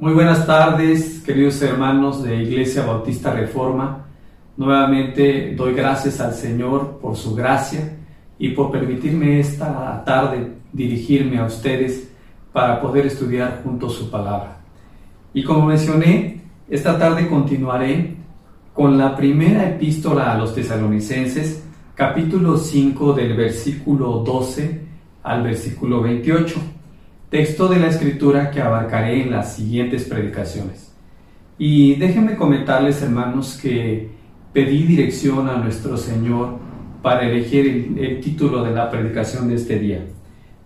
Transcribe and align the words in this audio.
Muy 0.00 0.14
buenas 0.14 0.46
tardes, 0.46 1.20
queridos 1.26 1.60
hermanos 1.60 2.22
de 2.22 2.42
Iglesia 2.42 2.86
Bautista 2.86 3.34
Reforma. 3.34 4.06
Nuevamente 4.56 5.54
doy 5.54 5.74
gracias 5.74 6.22
al 6.22 6.32
Señor 6.32 6.98
por 7.02 7.16
su 7.16 7.34
gracia 7.34 7.98
y 8.38 8.48
por 8.52 8.70
permitirme 8.70 9.40
esta 9.40 10.02
tarde 10.02 10.54
dirigirme 10.72 11.36
a 11.36 11.44
ustedes 11.44 12.10
para 12.50 12.80
poder 12.80 13.04
estudiar 13.04 13.60
juntos 13.62 13.94
su 13.96 14.10
palabra. 14.10 14.62
Y 15.34 15.44
como 15.44 15.66
mencioné, 15.66 16.44
esta 16.70 16.98
tarde 16.98 17.28
continuaré 17.28 18.16
con 18.72 18.96
la 18.96 19.14
primera 19.14 19.68
epístola 19.68 20.32
a 20.32 20.38
los 20.38 20.54
tesalonicenses, 20.54 21.62
capítulo 21.94 22.56
5 22.56 23.12
del 23.12 23.36
versículo 23.36 24.20
12 24.24 24.80
al 25.24 25.42
versículo 25.42 26.00
28 26.00 26.58
texto 27.30 27.68
de 27.68 27.78
la 27.78 27.86
escritura 27.86 28.50
que 28.50 28.60
abarcaré 28.60 29.22
en 29.22 29.30
las 29.30 29.54
siguientes 29.54 30.04
predicaciones. 30.04 30.92
Y 31.58 31.94
déjenme 31.94 32.36
comentarles, 32.36 33.02
hermanos, 33.02 33.58
que 33.62 34.10
pedí 34.52 34.82
dirección 34.82 35.48
a 35.48 35.56
nuestro 35.56 35.96
Señor 35.96 36.58
para 37.02 37.28
elegir 37.28 37.94
el, 37.98 38.20
título 38.20 38.64
de 38.64 38.72
la 38.72 38.90
predicación 38.90 39.48
de 39.48 39.54
este 39.54 39.78
día. 39.78 40.04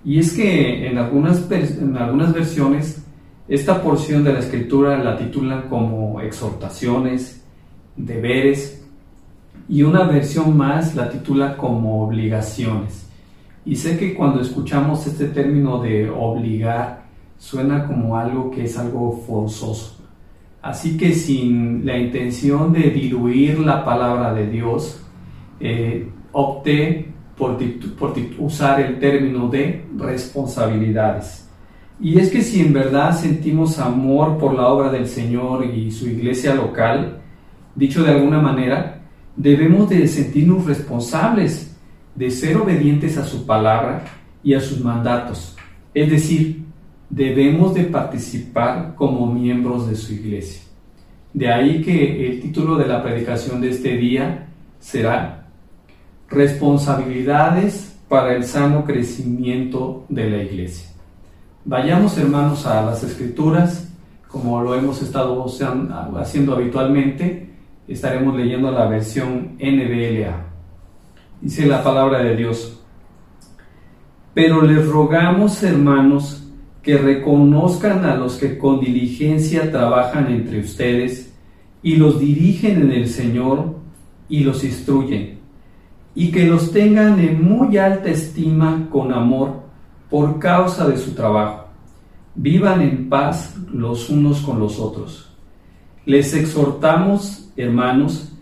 Y 0.05 0.19
es 0.19 0.32
que 0.32 0.86
en 0.86 0.98
algunas, 0.98 1.50
en 1.50 1.96
algunas 1.96 2.32
versiones 2.32 3.05
esta 3.46 3.83
porción 3.83 4.24
de 4.24 4.33
la 4.33 4.38
escritura 4.38 4.96
la 4.98 5.19
titulan 5.19 5.69
como 5.69 6.20
exhortaciones, 6.20 7.44
deberes, 7.94 8.83
y 9.69 9.83
una 9.83 10.05
versión 10.05 10.56
más 10.56 10.94
la 10.94 11.10
titula 11.10 11.56
como 11.56 12.05
obligaciones. 12.05 13.03
Y 13.66 13.77
sé 13.77 13.98
que 13.98 14.14
cuando 14.14 14.41
escuchamos 14.41 15.06
este 15.06 15.27
término 15.28 15.80
de 15.80 16.10
obligar, 16.10 17.05
suena 17.38 17.86
como 17.86 18.16
algo 18.16 18.50
que 18.50 18.64
es 18.64 18.78
algo 18.78 19.22
forzoso. 19.27 19.96
Así 20.60 20.96
que 20.96 21.12
sin 21.12 21.84
la 21.84 21.98
intención 21.98 22.72
de 22.72 22.91
diluir 22.91 23.58
la 23.58 23.84
palabra 23.84 24.33
de 24.34 24.48
Dios, 24.48 25.00
eh, 25.61 26.08
opté 26.33 27.12
por, 27.36 27.58
por 27.97 28.14
usar 28.39 28.80
el 28.80 28.98
término 28.98 29.48
de 29.48 29.84
responsabilidades. 29.96 31.48
Y 32.00 32.19
es 32.19 32.30
que 32.30 32.42
si 32.42 32.61
en 32.61 32.72
verdad 32.72 33.17
sentimos 33.17 33.78
amor 33.78 34.39
por 34.39 34.55
la 34.55 34.69
obra 34.69 34.91
del 34.91 35.06
Señor 35.06 35.64
y 35.64 35.91
su 35.91 36.08
iglesia 36.08 36.55
local, 36.55 37.20
dicho 37.74 38.02
de 38.02 38.11
alguna 38.11 38.41
manera, 38.41 39.02
debemos 39.36 39.89
de 39.89 40.06
sentirnos 40.08 40.67
responsables 40.67 41.73
de 42.15 42.31
ser 42.31 42.57
obedientes 42.57 43.17
a 43.19 43.25
su 43.25 43.47
palabra 43.47 44.05
y 44.43 44.55
a 44.55 44.61
sus 44.61 44.81
mandatos. 44.81 45.57
Es 45.93 46.11
decir, 46.11 46.65
debemos 47.09 47.75
de 47.75 47.84
participar 47.84 48.95
como 48.95 49.33
miembros 49.33 49.89
de 49.89 49.97
su 49.97 50.12
iglesia. 50.12 50.62
De 51.33 51.53
ahí 51.53 51.83
que 51.83 52.27
el 52.27 52.41
título 52.41 52.77
de 52.77 52.87
la 52.87 53.03
predicación 53.03 53.61
de 53.61 53.70
este 53.70 53.97
día 53.97 54.47
será 54.79 55.48
Responsabilidades 56.29 57.97
para 58.09 58.35
el 58.35 58.45
sano 58.45 58.85
crecimiento 58.85 60.05
de 60.09 60.31
la 60.31 60.42
iglesia. 60.42 60.89
Vayamos 61.65 62.19
hermanos 62.19 62.67
a 62.67 62.83
las 62.83 63.03
escrituras, 63.03 63.89
como 64.29 64.61
lo 64.62 64.75
hemos 64.75 65.01
estado 65.03 65.45
haciendo 66.17 66.55
habitualmente, 66.55 67.51
estaremos 67.87 68.37
leyendo 68.37 68.70
la 68.70 68.87
versión 68.87 69.57
NBLA. 69.59 70.53
Dice 71.45 71.67
la 71.67 71.84
palabra 71.84 72.23
de 72.23 72.37
Dios. 72.37 72.81
Pero 74.33 74.62
les 74.62 74.89
rogamos, 74.89 75.62
hermanos, 75.62 76.42
que 76.83 76.97
reconozcan 76.97 78.06
a 78.06 78.17
los 78.17 78.36
que 78.36 78.56
con 78.56 78.81
diligencia 78.81 79.70
trabajan 79.70 80.33
entre 80.33 80.61
ustedes 80.61 81.34
y 81.83 81.97
los 81.97 82.19
dirigen 82.19 82.84
en 82.84 82.92
el 82.92 83.09
Señor 83.09 83.75
y 84.27 84.41
los 84.41 84.64
instruyen, 84.64 85.41
y 86.14 86.30
que 86.30 86.46
los 86.46 86.73
tengan 86.73 87.20
en 87.20 87.45
muy 87.45 87.77
alta 87.77 88.08
estima 88.08 88.89
con 88.91 89.13
amor 89.13 89.64
por 90.08 90.39
causa 90.39 90.89
de 90.89 90.97
su 90.97 91.13
trabajo. 91.13 91.67
Vivan 92.35 92.80
en 92.80 93.11
paz 93.11 93.55
los 93.70 94.08
unos 94.08 94.41
con 94.41 94.58
los 94.58 94.80
otros. 94.80 95.30
Les 96.07 96.33
exhortamos, 96.33 97.51
hermanos, 97.55 98.35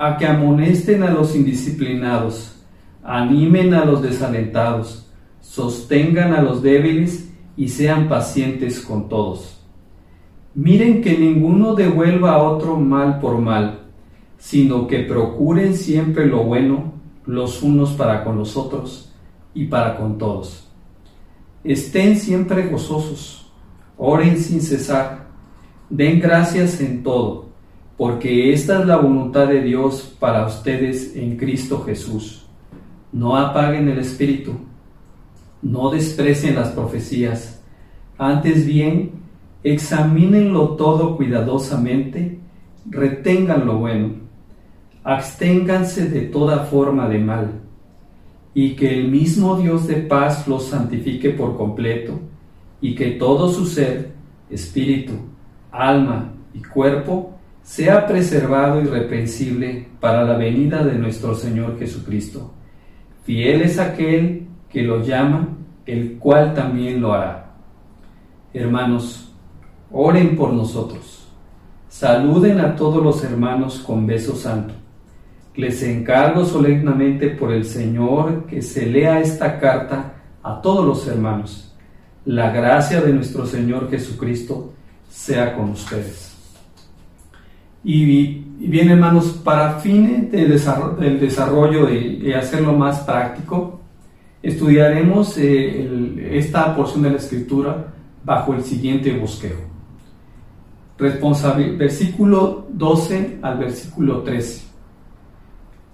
a 0.00 0.16
que 0.16 0.26
amonesten 0.26 1.02
a 1.02 1.10
los 1.10 1.36
indisciplinados, 1.36 2.56
animen 3.02 3.74
a 3.74 3.84
los 3.84 4.02
desalentados, 4.02 5.10
sostengan 5.40 6.32
a 6.32 6.42
los 6.42 6.62
débiles 6.62 7.30
y 7.56 7.68
sean 7.68 8.08
pacientes 8.08 8.80
con 8.80 9.08
todos. 9.08 9.60
Miren 10.54 11.02
que 11.02 11.16
ninguno 11.16 11.74
devuelva 11.74 12.32
a 12.32 12.42
otro 12.42 12.76
mal 12.76 13.20
por 13.20 13.38
mal, 13.38 13.80
sino 14.38 14.86
que 14.86 15.00
procuren 15.00 15.74
siempre 15.74 16.26
lo 16.26 16.44
bueno 16.44 16.92
los 17.26 17.62
unos 17.62 17.90
para 17.92 18.24
con 18.24 18.38
los 18.38 18.56
otros 18.56 19.12
y 19.54 19.66
para 19.66 19.96
con 19.96 20.18
todos. 20.18 20.68
Estén 21.62 22.16
siempre 22.16 22.68
gozosos, 22.68 23.52
oren 23.96 24.38
sin 24.38 24.60
cesar, 24.60 25.28
den 25.88 26.20
gracias 26.20 26.80
en 26.80 27.02
todo 27.02 27.50
porque 28.00 28.54
esta 28.54 28.80
es 28.80 28.86
la 28.86 28.96
voluntad 28.96 29.46
de 29.46 29.60
Dios 29.60 30.16
para 30.18 30.46
ustedes 30.46 31.14
en 31.16 31.36
Cristo 31.36 31.82
Jesús. 31.84 32.39
No 33.12 33.36
apaguen 33.36 33.88
el 33.88 33.98
espíritu, 33.98 34.52
no 35.62 35.90
desprecien 35.90 36.54
las 36.54 36.68
profecías, 36.70 37.60
antes 38.18 38.66
bien, 38.66 39.12
examínenlo 39.64 40.76
todo 40.76 41.16
cuidadosamente, 41.16 42.38
retengan 42.88 43.66
lo 43.66 43.78
bueno, 43.78 44.10
absténganse 45.04 46.08
de 46.08 46.22
toda 46.22 46.64
forma 46.64 47.08
de 47.08 47.18
mal, 47.18 47.50
y 48.54 48.76
que 48.76 48.98
el 48.98 49.08
mismo 49.08 49.56
Dios 49.56 49.86
de 49.86 49.96
paz 49.96 50.46
los 50.46 50.66
santifique 50.66 51.30
por 51.30 51.56
completo, 51.56 52.20
y 52.80 52.94
que 52.94 53.12
todo 53.12 53.50
su 53.50 53.66
ser, 53.66 54.12
espíritu, 54.50 55.12
alma 55.70 56.32
y 56.54 56.60
cuerpo, 56.60 57.34
sea 57.62 58.06
preservado 58.06 58.80
irreprensible 58.80 59.88
para 60.00 60.24
la 60.24 60.36
venida 60.36 60.84
de 60.84 60.94
nuestro 60.94 61.34
Señor 61.34 61.78
Jesucristo. 61.78 62.52
Fiel 63.30 63.62
es 63.62 63.78
aquel 63.78 64.48
que 64.68 64.82
lo 64.82 65.04
llama, 65.04 65.50
el 65.86 66.18
cual 66.18 66.52
también 66.52 67.00
lo 67.00 67.12
hará. 67.12 67.52
Hermanos, 68.52 69.32
oren 69.92 70.34
por 70.34 70.52
nosotros. 70.52 71.28
Saluden 71.88 72.58
a 72.58 72.74
todos 72.74 73.00
los 73.00 73.22
hermanos 73.22 73.84
con 73.86 74.04
beso 74.04 74.34
santo. 74.34 74.74
Les 75.54 75.80
encargo 75.84 76.44
solemnemente 76.44 77.28
por 77.28 77.52
el 77.52 77.64
Señor 77.64 78.46
que 78.46 78.62
se 78.62 78.86
lea 78.86 79.20
esta 79.20 79.60
carta 79.60 80.14
a 80.42 80.60
todos 80.60 80.84
los 80.84 81.06
hermanos. 81.06 81.72
La 82.24 82.50
gracia 82.50 83.00
de 83.00 83.12
nuestro 83.12 83.46
Señor 83.46 83.88
Jesucristo 83.88 84.72
sea 85.08 85.54
con 85.54 85.70
ustedes. 85.70 86.29
Y, 87.82 88.04
bien, 88.58 88.90
hermanos, 88.90 89.40
para 89.42 89.80
fines 89.80 90.30
del 90.30 90.50
desarrollo, 91.20 91.86
de, 91.86 92.34
hacerlo 92.34 92.74
más 92.74 93.00
práctico, 93.00 93.80
estudiaremos 94.42 95.36
eh, 95.38 96.28
esta 96.32 96.74
porción 96.74 97.02
de 97.02 97.10
la 97.10 97.16
escritura 97.16 97.94
bajo 98.24 98.54
el 98.54 98.62
siguiente 98.62 99.16
bosquejo. 99.18 99.62
versículo 100.98 102.66
12 102.70 103.38
al 103.40 103.58
versículo 103.58 104.22
13. 104.22 104.68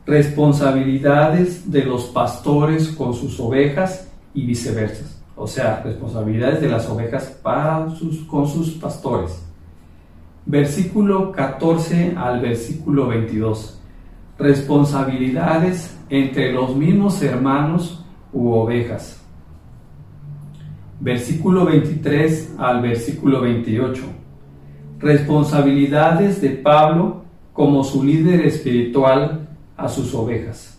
Responsabilidades 0.06 1.70
de 1.70 1.84
los 1.84 2.06
pastores 2.06 2.88
con 2.88 3.14
sus 3.14 3.38
ovejas 3.38 4.08
y 4.34 4.44
viceversa. 4.44 5.04
O 5.36 5.46
sea, 5.46 5.82
responsabilidades 5.84 6.60
de 6.60 6.68
las 6.68 6.88
ovejas 6.88 7.38
con 8.26 8.48
sus 8.48 8.70
pastores 8.72 9.45
versículo 10.46 11.32
14 11.32 12.14
al 12.16 12.40
versículo 12.40 13.08
22. 13.08 13.80
Responsabilidades 14.38 15.98
entre 16.08 16.52
los 16.52 16.76
mismos 16.76 17.20
hermanos 17.22 18.04
u 18.32 18.50
ovejas. 18.50 19.22
Versículo 21.00 21.66
23 21.66 22.54
al 22.58 22.80
versículo 22.80 23.42
28. 23.42 24.02
Responsabilidades 25.00 26.40
de 26.40 26.50
Pablo 26.50 27.24
como 27.52 27.84
su 27.84 28.04
líder 28.04 28.46
espiritual 28.46 29.48
a 29.76 29.88
sus 29.88 30.14
ovejas. 30.14 30.78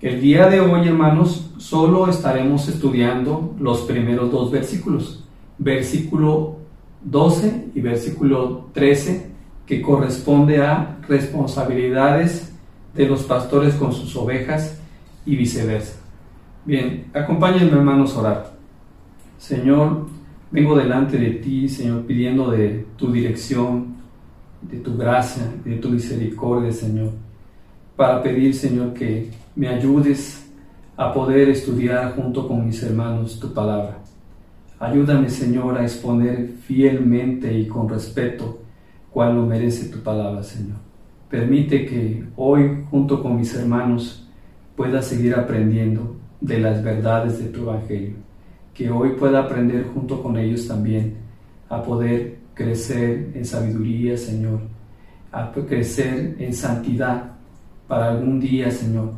El 0.00 0.20
día 0.20 0.48
de 0.48 0.60
hoy, 0.60 0.88
hermanos, 0.88 1.50
solo 1.56 2.08
estaremos 2.08 2.68
estudiando 2.68 3.54
los 3.58 3.82
primeros 3.82 4.30
dos 4.30 4.50
versículos. 4.50 5.24
Versículo 5.58 6.55
12 7.06 7.70
y 7.74 7.80
versículo 7.80 8.68
13, 8.72 9.30
que 9.64 9.80
corresponde 9.80 10.60
a 10.60 10.98
responsabilidades 11.08 12.52
de 12.94 13.06
los 13.06 13.22
pastores 13.22 13.74
con 13.74 13.92
sus 13.92 14.14
ovejas 14.16 14.80
y 15.24 15.36
viceversa. 15.36 15.96
Bien, 16.64 17.06
acompáñenme 17.14 17.78
hermanos 17.78 18.16
a 18.16 18.20
orar. 18.20 18.52
Señor, 19.38 20.06
vengo 20.50 20.76
delante 20.76 21.16
de 21.16 21.30
ti, 21.30 21.68
Señor, 21.68 22.04
pidiendo 22.06 22.50
de 22.50 22.86
tu 22.96 23.12
dirección, 23.12 23.96
de 24.62 24.78
tu 24.78 24.96
gracia, 24.96 25.44
de 25.64 25.76
tu 25.76 25.90
misericordia, 25.90 26.72
Señor, 26.72 27.12
para 27.94 28.20
pedir, 28.20 28.52
Señor, 28.52 28.94
que 28.94 29.30
me 29.54 29.68
ayudes 29.68 30.44
a 30.96 31.12
poder 31.12 31.50
estudiar 31.50 32.16
junto 32.16 32.48
con 32.48 32.66
mis 32.66 32.82
hermanos 32.82 33.38
tu 33.38 33.52
palabra. 33.52 33.98
Ayúdame, 34.78 35.30
Señor, 35.30 35.78
a 35.78 35.82
exponer 35.82 36.48
fielmente 36.66 37.52
y 37.52 37.66
con 37.66 37.88
respeto 37.88 38.58
cual 39.10 39.34
lo 39.34 39.46
merece 39.46 39.88
tu 39.88 40.00
palabra, 40.00 40.42
Señor. 40.42 40.76
Permite 41.30 41.86
que 41.86 42.24
hoy, 42.36 42.84
junto 42.90 43.22
con 43.22 43.36
mis 43.36 43.54
hermanos, 43.54 44.28
pueda 44.76 45.00
seguir 45.00 45.34
aprendiendo 45.34 46.16
de 46.42 46.60
las 46.60 46.84
verdades 46.84 47.38
de 47.38 47.46
tu 47.46 47.62
Evangelio. 47.62 48.16
Que 48.74 48.90
hoy 48.90 49.14
pueda 49.18 49.40
aprender 49.40 49.86
junto 49.94 50.22
con 50.22 50.36
ellos 50.36 50.68
también 50.68 51.14
a 51.70 51.82
poder 51.82 52.36
crecer 52.52 53.30
en 53.34 53.44
sabiduría, 53.46 54.18
Señor, 54.18 54.60
a 55.32 55.50
crecer 55.52 56.36
en 56.38 56.52
santidad 56.52 57.32
para 57.88 58.10
algún 58.10 58.38
día, 58.38 58.70
Señor, 58.70 59.12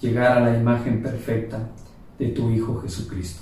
llegar 0.00 0.38
a 0.38 0.40
la 0.40 0.56
imagen 0.56 1.02
perfecta 1.02 1.68
de 2.18 2.28
tu 2.28 2.50
Hijo 2.50 2.80
Jesucristo. 2.80 3.41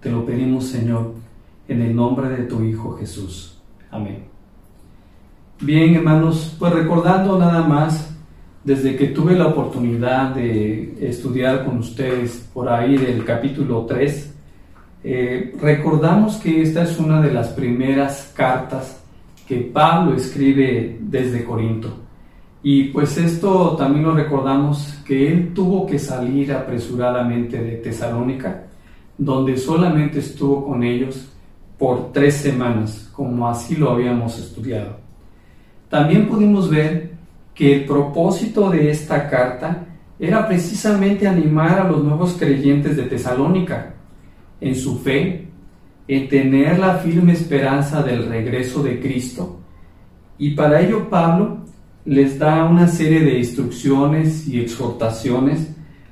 Te 0.00 0.10
lo 0.10 0.24
pedimos, 0.24 0.66
Señor, 0.66 1.14
en 1.66 1.82
el 1.82 1.94
nombre 1.94 2.28
de 2.28 2.44
tu 2.44 2.62
Hijo 2.62 2.96
Jesús. 2.96 3.58
Amén. 3.90 4.24
Bien, 5.60 5.96
hermanos, 5.96 6.54
pues 6.56 6.72
recordando 6.72 7.36
nada 7.36 7.66
más, 7.66 8.14
desde 8.62 8.94
que 8.94 9.08
tuve 9.08 9.34
la 9.34 9.48
oportunidad 9.48 10.34
de 10.36 10.96
estudiar 11.00 11.64
con 11.64 11.78
ustedes 11.78 12.48
por 12.54 12.68
ahí 12.68 12.96
del 12.96 13.24
capítulo 13.24 13.84
3, 13.86 14.34
eh, 15.02 15.56
recordamos 15.60 16.36
que 16.36 16.62
esta 16.62 16.84
es 16.84 16.98
una 16.98 17.20
de 17.20 17.32
las 17.32 17.48
primeras 17.48 18.32
cartas 18.36 19.02
que 19.48 19.56
Pablo 19.56 20.14
escribe 20.14 20.96
desde 21.00 21.44
Corinto. 21.44 21.92
Y 22.62 22.84
pues 22.84 23.16
esto 23.18 23.74
también 23.76 24.04
lo 24.04 24.14
recordamos 24.14 25.00
que 25.04 25.32
él 25.32 25.52
tuvo 25.54 25.86
que 25.86 25.98
salir 25.98 26.52
apresuradamente 26.52 27.60
de 27.60 27.76
Tesalónica, 27.76 28.67
donde 29.18 29.56
solamente 29.56 30.20
estuvo 30.20 30.64
con 30.64 30.82
ellos 30.82 31.28
por 31.76 32.12
tres 32.12 32.36
semanas, 32.36 33.10
como 33.12 33.48
así 33.48 33.76
lo 33.76 33.90
habíamos 33.90 34.38
estudiado. 34.38 34.96
También 35.90 36.28
pudimos 36.28 36.70
ver 36.70 37.12
que 37.54 37.74
el 37.74 37.84
propósito 37.84 38.70
de 38.70 38.90
esta 38.90 39.28
carta 39.28 39.84
era 40.18 40.46
precisamente 40.46 41.26
animar 41.26 41.80
a 41.80 41.88
los 41.88 42.02
nuevos 42.02 42.36
creyentes 42.38 42.96
de 42.96 43.04
Tesalónica 43.04 43.94
en 44.60 44.74
su 44.74 44.98
fe, 44.98 45.48
en 46.06 46.28
tener 46.28 46.78
la 46.78 46.94
firme 46.94 47.32
esperanza 47.32 48.02
del 48.02 48.26
regreso 48.26 48.82
de 48.82 49.00
Cristo. 49.00 49.60
Y 50.38 50.50
para 50.50 50.80
ello 50.80 51.08
Pablo 51.08 51.58
les 52.04 52.38
da 52.38 52.64
una 52.64 52.88
serie 52.88 53.20
de 53.20 53.38
instrucciones 53.38 54.48
y 54.48 54.60
exhortaciones 54.60 55.68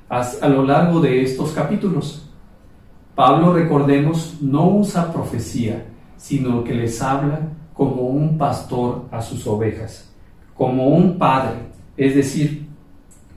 a, 0.09 0.49
lo 0.49 0.63
largo 0.65 1.01
de 1.01 1.23
estos 1.23 1.53
capítulos. 1.53 2.26
Pablo, 3.17 3.55
recordemos, 3.55 4.37
no 4.43 4.69
usa 4.69 5.11
profecía, 5.11 5.87
sino 6.19 6.63
que 6.63 6.75
les 6.75 7.01
habla 7.01 7.41
como 7.73 8.03
un 8.03 8.37
pastor 8.37 9.07
a 9.11 9.23
sus 9.23 9.47
ovejas, 9.47 10.13
como 10.55 10.89
un 10.89 11.17
padre, 11.17 11.57
es 11.97 12.15
decir, 12.15 12.67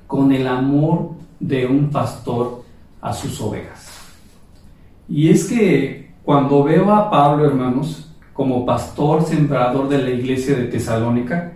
con 0.06 0.34
el 0.34 0.46
amor 0.48 1.12
de 1.40 1.66
un 1.66 1.90
pastor 1.90 2.66
a 3.00 3.14
sus 3.14 3.40
ovejas. 3.40 3.88
Y 5.08 5.30
es 5.30 5.46
que 5.46 6.12
cuando 6.24 6.62
veo 6.66 6.92
a 6.92 7.10
Pablo, 7.10 7.46
hermanos, 7.46 8.14
como 8.34 8.66
pastor 8.66 9.24
sembrador 9.24 9.88
de 9.88 10.00
la 10.00 10.10
iglesia 10.10 10.58
de 10.58 10.66
Tesalónica, 10.66 11.54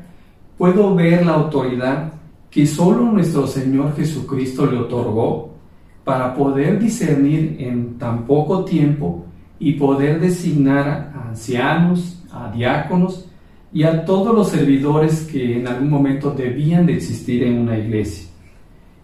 puedo 0.58 0.96
ver 0.96 1.26
la 1.26 1.34
autoridad 1.34 2.14
que 2.50 2.66
solo 2.66 3.04
nuestro 3.04 3.48
Señor 3.48 3.94
Jesucristo 3.98 4.66
le 4.66 4.78
otorgó 4.78 5.53
para 6.04 6.34
poder 6.36 6.80
discernir 6.80 7.58
en 7.60 7.98
tan 7.98 8.26
poco 8.26 8.66
tiempo 8.66 9.26
y 9.60 9.74
poder 9.74 10.20
designar 10.20 11.12
a 11.16 11.30
ancianos, 11.30 12.24
a 12.32 12.52
diáconos 12.52 13.30
y 13.72 13.84
a 13.84 14.04
todos 14.06 14.36
los 14.36 14.50
servidores 14.50 15.22
que 15.32 15.58
en 15.60 15.68
algún 15.68 15.90
momento 15.90 16.32
debían 16.32 16.86
de 16.86 16.96
existir 16.96 17.44
en 17.44 17.60
una 17.60 17.78
iglesia. 17.78 18.30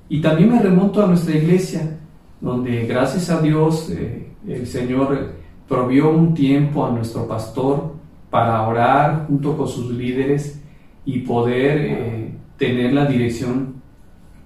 Y 0.10 0.22
también 0.22 0.52
me 0.52 0.60
remonto 0.62 1.04
a 1.04 1.08
nuestra 1.08 1.36
iglesia, 1.36 1.98
donde 2.42 2.86
gracias 2.86 3.30
a 3.30 3.42
Dios 3.42 3.90
eh, 3.92 4.28
el 4.48 4.68
Señor 4.68 5.34
provió 5.68 6.10
un 6.10 6.34
tiempo 6.34 6.86
a 6.86 6.92
nuestro 6.92 7.28
pastor 7.28 7.94
para 8.30 8.68
orar 8.68 9.26
junto 9.28 9.56
con 9.56 9.68
sus 9.68 9.92
líderes 9.92 10.62
y 11.06 11.20
poder 11.20 11.78
eh, 11.78 12.32
tener 12.58 12.94
la 12.94 13.06
dirección 13.06 13.76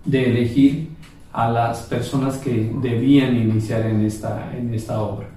de 0.05 0.29
elegir 0.29 0.89
a 1.33 1.49
las 1.49 1.81
personas 1.83 2.37
que 2.37 2.71
debían 2.81 3.35
iniciar 3.35 3.85
en 3.87 4.05
esta, 4.05 4.55
en 4.55 4.73
esta 4.73 5.01
obra. 5.01 5.27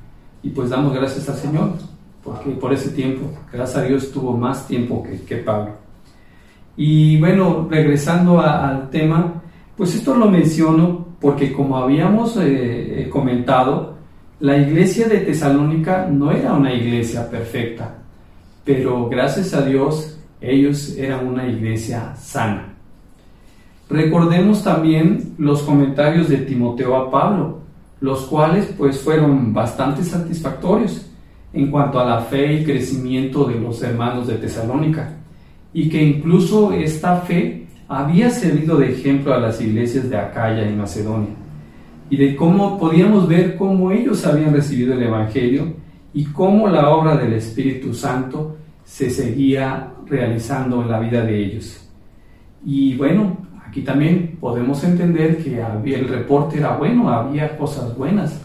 Y 0.43 0.51
pues 0.51 0.71
damos 0.71 0.93
gracias 0.95 1.29
al 1.29 1.37
Señor, 1.37 1.73
porque 2.23 2.51
por 2.51 2.73
ese 2.73 2.91
tiempo, 2.91 3.27
gracias 3.51 3.79
a 3.79 3.83
Dios, 3.83 4.13
tuvo 4.13 4.37
más 4.37 4.69
tiempo 4.69 5.03
que, 5.03 5.23
que 5.23 5.37
Pablo. 5.37 5.73
Y 6.77 7.19
bueno, 7.19 7.67
regresando 7.71 8.41
al 8.41 8.91
tema, 8.91 9.43
pues 9.77 9.95
esto 9.95 10.15
lo 10.15 10.31
menciono 10.31 11.07
porque 11.21 11.53
como 11.53 11.79
habíamos 11.79 12.37
eh, 12.37 13.03
eh, 13.03 13.09
comentado, 13.09 13.97
la 14.41 14.57
iglesia 14.59 15.09
de 15.09 15.19
Tesalónica 15.21 16.07
no 16.07 16.31
era 16.31 16.53
una 16.53 16.75
iglesia 16.75 17.29
perfecta, 17.31 17.97
pero 18.65 19.09
gracias 19.09 19.55
a 19.55 19.63
Dios 19.63 20.19
ellos 20.41 20.95
eran 20.99 21.27
una 21.27 21.49
iglesia 21.49 22.15
sana. 22.17 22.76
Recordemos 23.89 24.65
también 24.65 25.35
los 25.39 25.63
comentarios 25.63 26.29
de 26.29 26.39
Timoteo 26.39 26.97
a 26.97 27.11
Pablo, 27.11 27.61
los 28.01 28.23
cuales 28.27 28.67
pues 28.77 29.01
fueron 29.01 29.55
bastante 29.55 30.03
satisfactorios 30.03 31.07
en 31.53 31.71
cuanto 31.71 32.01
a 32.01 32.05
la 32.05 32.21
fe 32.21 32.55
y 32.55 32.65
crecimiento 32.65 33.45
de 33.45 33.61
los 33.61 33.83
hermanos 33.83 34.27
de 34.27 34.35
Tesalónica, 34.35 35.17
y 35.73 35.89
que 35.89 36.03
incluso 36.03 36.73
esta 36.73 37.19
fe 37.19 37.67
había 37.89 38.31
servido 38.31 38.77
de 38.77 38.91
ejemplo 38.93 39.33
a 39.33 39.39
las 39.39 39.61
iglesias 39.61 40.11
de 40.11 40.17
Acaya 40.17 40.69
y 40.69 40.75
Macedonia, 40.75 41.31
y 42.11 42.17
de 42.17 42.35
cómo 42.35 42.79
podíamos 42.79 43.29
ver 43.29 43.57
cómo 43.57 43.93
ellos 43.93 44.27
habían 44.27 44.53
recibido 44.53 44.95
el 44.95 45.03
Evangelio 45.05 45.75
y 46.13 46.25
cómo 46.25 46.69
la 46.69 46.91
obra 46.91 47.17
del 47.17 47.35
Espíritu 47.35 47.95
Santo 47.95 48.57
se 48.85 49.11
seguía 49.11 49.93
realizando 50.07 50.83
en 50.83 50.91
la 50.91 50.99
vida 50.99 51.23
de 51.23 51.45
ellos. 51.45 51.89
Y 52.65 52.97
bueno, 52.97 53.46
aquí 53.67 53.83
también 53.83 54.37
podemos 54.41 54.83
entender 54.85 55.43
que 55.43 55.61
el 55.61 56.09
reporte 56.09 56.59
era 56.59 56.77
bueno, 56.77 57.11
había 57.11 57.57
cosas 57.57 57.97
buenas, 57.97 58.41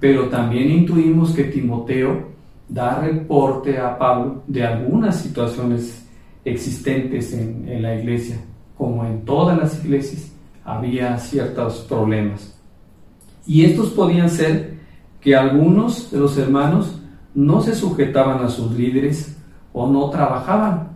pero 0.00 0.28
también 0.28 0.70
intuimos 0.70 1.32
que 1.32 1.44
Timoteo 1.44 2.36
da 2.68 3.00
reporte 3.00 3.78
a 3.78 3.96
Pablo 3.96 4.42
de 4.46 4.64
algunas 4.64 5.16
situaciones 5.16 6.06
existentes 6.44 7.32
en, 7.32 7.82
la 7.82 7.94
iglesia, 7.94 8.38
como 8.76 9.04
en 9.04 9.24
todas 9.24 9.56
las 9.58 9.84
iglesias 9.84 10.32
había 10.64 11.16
ciertos 11.18 11.86
problemas. 11.88 12.58
Y 13.46 13.64
estos 13.64 13.90
podían 13.90 14.28
ser 14.28 14.74
que 15.20 15.36
algunos 15.36 16.10
de 16.10 16.18
los 16.18 16.36
hermanos 16.38 17.00
no 17.34 17.60
se 17.60 17.74
sujetaban 17.74 18.44
a 18.44 18.48
sus 18.48 18.72
líderes 18.72 19.36
o 19.72 19.86
no 19.86 20.10
trabajaban, 20.10 20.95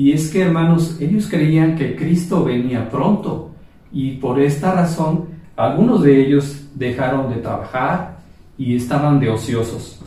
y 0.00 0.12
es 0.12 0.30
que, 0.30 0.40
hermanos, 0.40 0.96
ellos 0.98 1.28
creían 1.28 1.76
que 1.76 1.94
Cristo 1.94 2.42
venía 2.42 2.88
pronto 2.88 3.50
y 3.92 4.12
por 4.12 4.40
esta 4.40 4.72
razón 4.72 5.26
algunos 5.56 6.02
de 6.02 6.24
ellos 6.24 6.70
dejaron 6.74 7.28
de 7.28 7.42
trabajar 7.42 8.16
y 8.56 8.76
estaban 8.76 9.20
de 9.20 9.28
ociosos. 9.28 10.00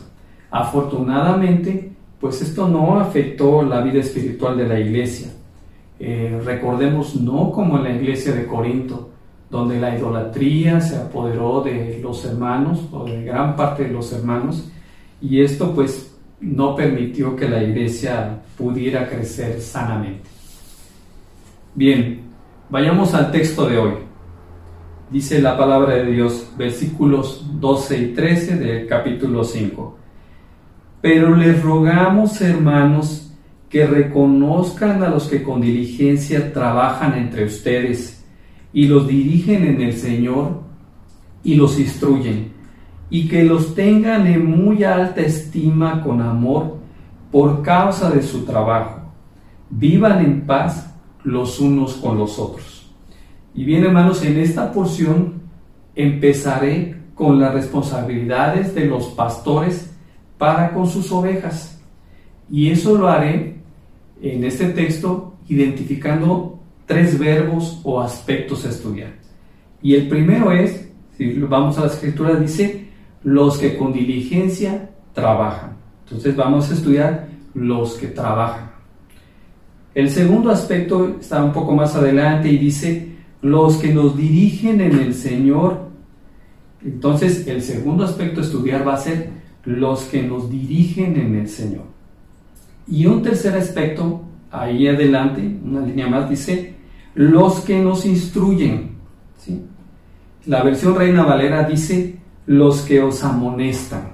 Afortunadamente, 0.50 1.92
pues 2.18 2.42
esto 2.42 2.66
no 2.66 2.98
afectó 2.98 3.62
la 3.62 3.82
vida 3.82 4.00
espiritual 4.00 4.56
de 4.56 4.66
la 4.66 4.80
iglesia. 4.80 5.28
Eh, 6.00 6.40
recordemos, 6.44 7.14
no 7.14 7.52
como 7.52 7.76
en 7.76 7.84
la 7.84 7.92
iglesia 7.92 8.32
de 8.32 8.46
Corinto, 8.46 9.10
donde 9.48 9.78
la 9.78 9.96
idolatría 9.96 10.80
se 10.80 10.96
apoderó 10.96 11.60
de 11.60 12.00
los 12.02 12.24
hermanos 12.24 12.88
o 12.90 13.04
de 13.04 13.22
gran 13.22 13.54
parte 13.54 13.84
de 13.84 13.92
los 13.92 14.12
hermanos, 14.12 14.68
y 15.20 15.40
esto 15.40 15.72
pues 15.72 16.16
no 16.40 16.74
permitió 16.74 17.36
que 17.36 17.48
la 17.48 17.62
iglesia 17.62 18.40
pudiera 18.56 19.08
crecer 19.08 19.60
sanamente. 19.60 20.28
Bien, 21.74 22.22
vayamos 22.70 23.14
al 23.14 23.30
texto 23.30 23.68
de 23.68 23.78
hoy. 23.78 23.92
Dice 25.10 25.40
la 25.40 25.56
palabra 25.56 25.94
de 25.96 26.12
Dios, 26.12 26.52
versículos 26.56 27.46
12 27.60 27.98
y 27.98 28.06
13 28.14 28.56
del 28.56 28.86
capítulo 28.86 29.44
5. 29.44 29.98
Pero 31.00 31.36
les 31.36 31.62
rogamos, 31.62 32.40
hermanos, 32.40 33.32
que 33.68 33.86
reconozcan 33.86 35.02
a 35.02 35.08
los 35.08 35.26
que 35.26 35.42
con 35.42 35.60
diligencia 35.60 36.52
trabajan 36.52 37.14
entre 37.14 37.44
ustedes 37.44 38.24
y 38.72 38.86
los 38.86 39.06
dirigen 39.08 39.64
en 39.64 39.82
el 39.82 39.94
Señor 39.94 40.62
y 41.42 41.56
los 41.56 41.78
instruyen 41.78 42.52
y 43.10 43.28
que 43.28 43.44
los 43.44 43.74
tengan 43.74 44.26
en 44.26 44.46
muy 44.46 44.84
alta 44.84 45.20
estima 45.20 46.02
con 46.02 46.20
amor 46.20 46.83
por 47.34 47.62
causa 47.62 48.12
de 48.12 48.22
su 48.22 48.44
trabajo. 48.44 49.10
Vivan 49.68 50.24
en 50.24 50.46
paz 50.46 50.94
los 51.24 51.58
unos 51.58 51.94
con 51.94 52.16
los 52.16 52.38
otros. 52.38 52.88
Y 53.56 53.64
bien, 53.64 53.82
hermanos, 53.82 54.24
en 54.24 54.38
esta 54.38 54.72
porción 54.72 55.42
empezaré 55.96 56.96
con 57.16 57.40
las 57.40 57.52
responsabilidades 57.52 58.72
de 58.76 58.84
los 58.84 59.06
pastores 59.06 59.92
para 60.38 60.72
con 60.72 60.86
sus 60.86 61.10
ovejas. 61.10 61.82
Y 62.48 62.70
eso 62.70 62.96
lo 62.96 63.08
haré 63.08 63.56
en 64.22 64.44
este 64.44 64.66
texto 64.66 65.34
identificando 65.48 66.60
tres 66.86 67.18
verbos 67.18 67.80
o 67.82 68.00
aspectos 68.00 68.64
a 68.64 68.68
estudiar. 68.68 69.12
Y 69.82 69.96
el 69.96 70.06
primero 70.08 70.52
es, 70.52 70.88
si 71.16 71.32
vamos 71.40 71.78
a 71.78 71.80
la 71.80 71.86
escritura, 71.88 72.36
dice, 72.36 72.90
los 73.24 73.58
que 73.58 73.76
con 73.76 73.92
diligencia 73.92 74.90
trabajan. 75.12 75.73
Entonces 76.04 76.36
vamos 76.36 76.70
a 76.70 76.74
estudiar 76.74 77.28
los 77.54 77.94
que 77.94 78.08
trabajan. 78.08 78.70
El 79.94 80.10
segundo 80.10 80.50
aspecto 80.50 81.16
está 81.20 81.42
un 81.42 81.52
poco 81.52 81.74
más 81.74 81.94
adelante 81.94 82.48
y 82.48 82.58
dice, 82.58 83.14
los 83.42 83.76
que 83.76 83.92
nos 83.92 84.16
dirigen 84.16 84.80
en 84.80 84.98
el 84.98 85.14
Señor. 85.14 85.88
Entonces 86.84 87.46
el 87.46 87.62
segundo 87.62 88.04
aspecto 88.04 88.40
a 88.40 88.44
estudiar 88.44 88.86
va 88.86 88.94
a 88.94 88.98
ser 88.98 89.30
los 89.64 90.02
que 90.04 90.22
nos 90.22 90.50
dirigen 90.50 91.16
en 91.16 91.36
el 91.36 91.48
Señor. 91.48 91.84
Y 92.86 93.06
un 93.06 93.22
tercer 93.22 93.54
aspecto, 93.54 94.22
ahí 94.50 94.88
adelante, 94.88 95.58
una 95.64 95.80
línea 95.80 96.06
más, 96.06 96.28
dice, 96.28 96.74
los 97.14 97.60
que 97.60 97.80
nos 97.80 98.04
instruyen. 98.04 98.96
¿sí? 99.38 99.62
La 100.46 100.62
versión 100.62 100.96
Reina 100.96 101.24
Valera 101.24 101.62
dice, 101.64 102.18
los 102.46 102.82
que 102.82 103.00
os 103.00 103.22
amonestan. 103.24 104.13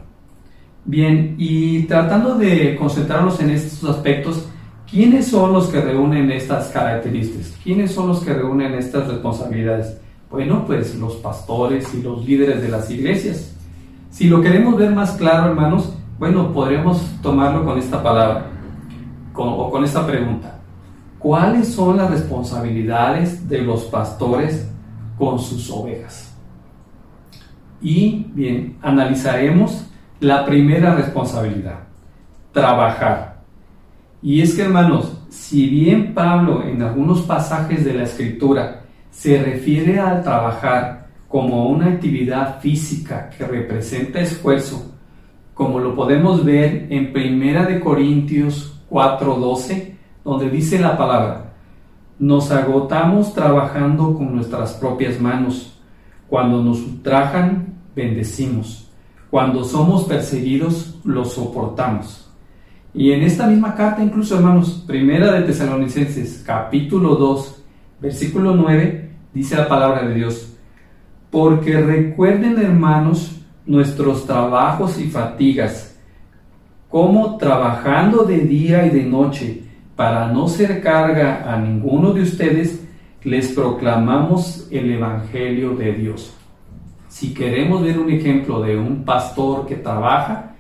Bien, 0.84 1.34
y 1.38 1.82
tratando 1.82 2.37
de 2.37 2.76
concentrarnos 2.76 3.40
en 3.40 3.50
estos 3.50 3.88
aspectos, 3.88 4.49
¿quiénes 4.90 5.26
son 5.26 5.52
los 5.52 5.68
que 5.68 5.80
reúnen 5.80 6.30
estas 6.30 6.68
características? 6.68 7.54
¿Quiénes 7.62 7.92
son 7.92 8.08
los 8.08 8.20
que 8.25 8.32
reúnen 8.32 8.75
estas 8.75 9.06
responsabilidades? 9.06 9.99
Bueno, 10.30 10.64
pues 10.66 10.94
los 10.94 11.16
pastores 11.16 11.92
y 11.94 12.02
los 12.02 12.25
líderes 12.25 12.62
de 12.62 12.68
las 12.68 12.90
iglesias. 12.90 13.54
Si 14.10 14.28
lo 14.28 14.40
queremos 14.40 14.76
ver 14.76 14.90
más 14.92 15.12
claro, 15.12 15.50
hermanos, 15.50 15.92
bueno, 16.18 16.52
podremos 16.52 17.02
tomarlo 17.22 17.64
con 17.64 17.78
esta 17.78 18.02
palabra 18.02 18.46
o 19.34 19.70
con 19.70 19.84
esta 19.84 20.06
pregunta. 20.06 20.60
¿Cuáles 21.18 21.68
son 21.68 21.99
las 21.99 22.10
responsabilidades 22.10 23.49
de 23.49 23.62
los 23.62 23.84
pastores 23.84 24.66
con 25.18 25.38
sus 25.38 25.70
ovejas? 25.70 26.34
Y 27.82 28.26
bien, 28.32 28.78
analizaremos 28.80 29.89
la 30.20 30.44
primera 30.44 30.94
responsabilidad, 30.94 31.80
trabajar. 32.52 33.40
Y 34.22 34.42
es 34.42 34.54
que 34.54 34.62
hermanos, 34.62 35.16
si 35.30 35.66
bien 35.66 36.12
Pablo 36.12 36.62
en 36.62 36.82
algunos 36.82 37.22
pasajes 37.22 37.84
de 37.84 37.94
la 37.94 38.02
escritura 38.04 38.82
se 39.10 39.42
refiere 39.42 39.98
al 39.98 40.22
trabajar 40.22 41.08
como 41.26 41.68
una 41.68 41.86
actividad 41.86 42.60
física 42.60 43.30
que 43.30 43.46
representa 43.46 44.20
esfuerzo, 44.20 44.94
como 45.54 45.78
lo 45.78 45.94
podemos 45.94 46.44
ver 46.44 46.86
en 46.90 47.12
Primera 47.12 47.64
de 47.64 47.80
Corintios 47.80 48.82
4:12, 48.90 49.96
donde 50.22 50.50
dice 50.50 50.78
la 50.78 50.98
palabra, 50.98 51.54
nos 52.18 52.50
agotamos 52.50 53.32
trabajando 53.32 54.14
con 54.14 54.34
nuestras 54.34 54.74
propias 54.74 55.18
manos. 55.18 55.80
Cuando 56.28 56.62
nos 56.62 56.80
ultrajan, 56.82 57.74
bendecimos. 57.96 58.89
Cuando 59.30 59.62
somos 59.62 60.04
perseguidos, 60.04 60.99
lo 61.04 61.25
soportamos. 61.25 62.28
Y 62.92 63.12
en 63.12 63.22
esta 63.22 63.46
misma 63.46 63.76
carta, 63.76 64.02
incluso 64.02 64.37
hermanos, 64.37 64.82
primera 64.84 65.32
de 65.32 65.42
Tesalonicenses, 65.42 66.42
capítulo 66.44 67.14
2, 67.14 67.62
versículo 68.00 68.56
9, 68.56 69.10
dice 69.32 69.56
la 69.56 69.68
palabra 69.68 70.08
de 70.08 70.16
Dios, 70.16 70.56
porque 71.30 71.80
recuerden 71.80 72.58
hermanos 72.58 73.40
nuestros 73.66 74.26
trabajos 74.26 74.99
y 74.99 75.04
fatigas, 75.08 75.96
como 76.88 77.37
trabajando 77.37 78.25
de 78.25 78.38
día 78.38 78.84
y 78.84 78.90
de 78.90 79.04
noche, 79.04 79.62
para 79.94 80.26
no 80.26 80.49
ser 80.49 80.82
carga 80.82 81.44
a 81.46 81.56
ninguno 81.56 82.12
de 82.12 82.22
ustedes, 82.22 82.84
les 83.22 83.52
proclamamos 83.52 84.66
el 84.72 84.90
Evangelio 84.90 85.76
de 85.76 85.92
Dios. 85.92 86.34
Si 87.11 87.35
queremos 87.35 87.83
ver 87.83 87.99
un 87.99 88.09
ejemplo 88.09 88.62
de 88.62 88.79
un 88.79 89.05
pastor 89.05 89.67
que 89.67 89.75
trabaja, 89.75 90.55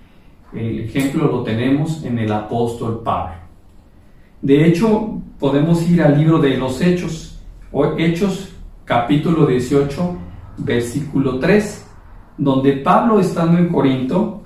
el 0.52 0.80
ejemplo 0.80 1.26
lo 1.26 1.44
tenemos 1.44 2.04
en 2.04 2.18
el 2.18 2.32
apóstol 2.32 3.02
Pablo. 3.04 3.36
De 4.42 4.66
hecho, 4.66 5.20
podemos 5.38 5.88
ir 5.88 6.02
al 6.02 6.18
libro 6.18 6.40
de 6.40 6.56
los 6.56 6.80
Hechos, 6.80 7.40
o 7.70 7.96
Hechos 7.96 8.52
capítulo 8.84 9.46
18, 9.46 10.16
versículo 10.58 11.38
3, 11.38 11.86
donde 12.36 12.72
Pablo 12.78 13.20
estando 13.20 13.56
en 13.56 13.68
Corinto 13.68 14.42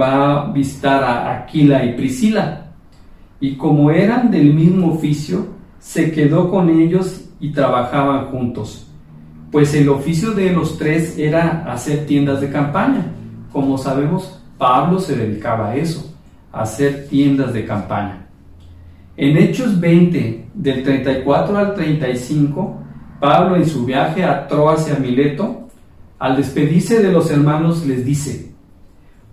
va 0.00 0.44
a 0.44 0.52
visitar 0.52 1.04
a 1.04 1.36
Aquila 1.36 1.84
y 1.84 1.92
Priscila. 1.92 2.72
Y 3.40 3.56
como 3.56 3.90
eran 3.90 4.30
del 4.30 4.54
mismo 4.54 4.94
oficio, 4.94 5.48
se 5.78 6.12
quedó 6.12 6.50
con 6.50 6.70
ellos 6.70 7.28
y 7.40 7.52
trabajaban 7.52 8.28
juntos 8.28 8.88
pues 9.52 9.74
el 9.74 9.90
oficio 9.90 10.30
de 10.30 10.50
los 10.50 10.78
tres 10.78 11.18
era 11.18 11.70
hacer 11.70 12.06
tiendas 12.06 12.40
de 12.40 12.50
campaña. 12.50 13.12
Como 13.52 13.76
sabemos, 13.76 14.40
Pablo 14.56 14.98
se 14.98 15.14
dedicaba 15.14 15.68
a 15.68 15.76
eso, 15.76 16.10
a 16.50 16.62
hacer 16.62 17.06
tiendas 17.08 17.52
de 17.52 17.66
campaña. 17.66 18.26
En 19.14 19.36
Hechos 19.36 19.78
20, 19.78 20.46
del 20.54 20.82
34 20.82 21.58
al 21.58 21.74
35, 21.74 22.82
Pablo 23.20 23.56
en 23.56 23.66
su 23.66 23.84
viaje 23.84 24.24
a 24.24 24.48
Troas 24.48 24.88
y 24.88 24.92
a 24.92 24.98
Mileto, 24.98 25.68
al 26.18 26.36
despedirse 26.36 27.02
de 27.02 27.12
los 27.12 27.30
hermanos 27.30 27.84
les 27.84 28.06
dice, 28.06 28.54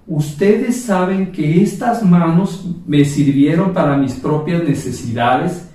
ustedes 0.06 0.82
saben 0.82 1.32
que 1.32 1.64
estas 1.64 2.04
manos 2.04 2.68
me 2.86 3.06
sirvieron 3.06 3.72
para 3.72 3.96
mis 3.96 4.16
propias 4.16 4.64
necesidades 4.64 5.70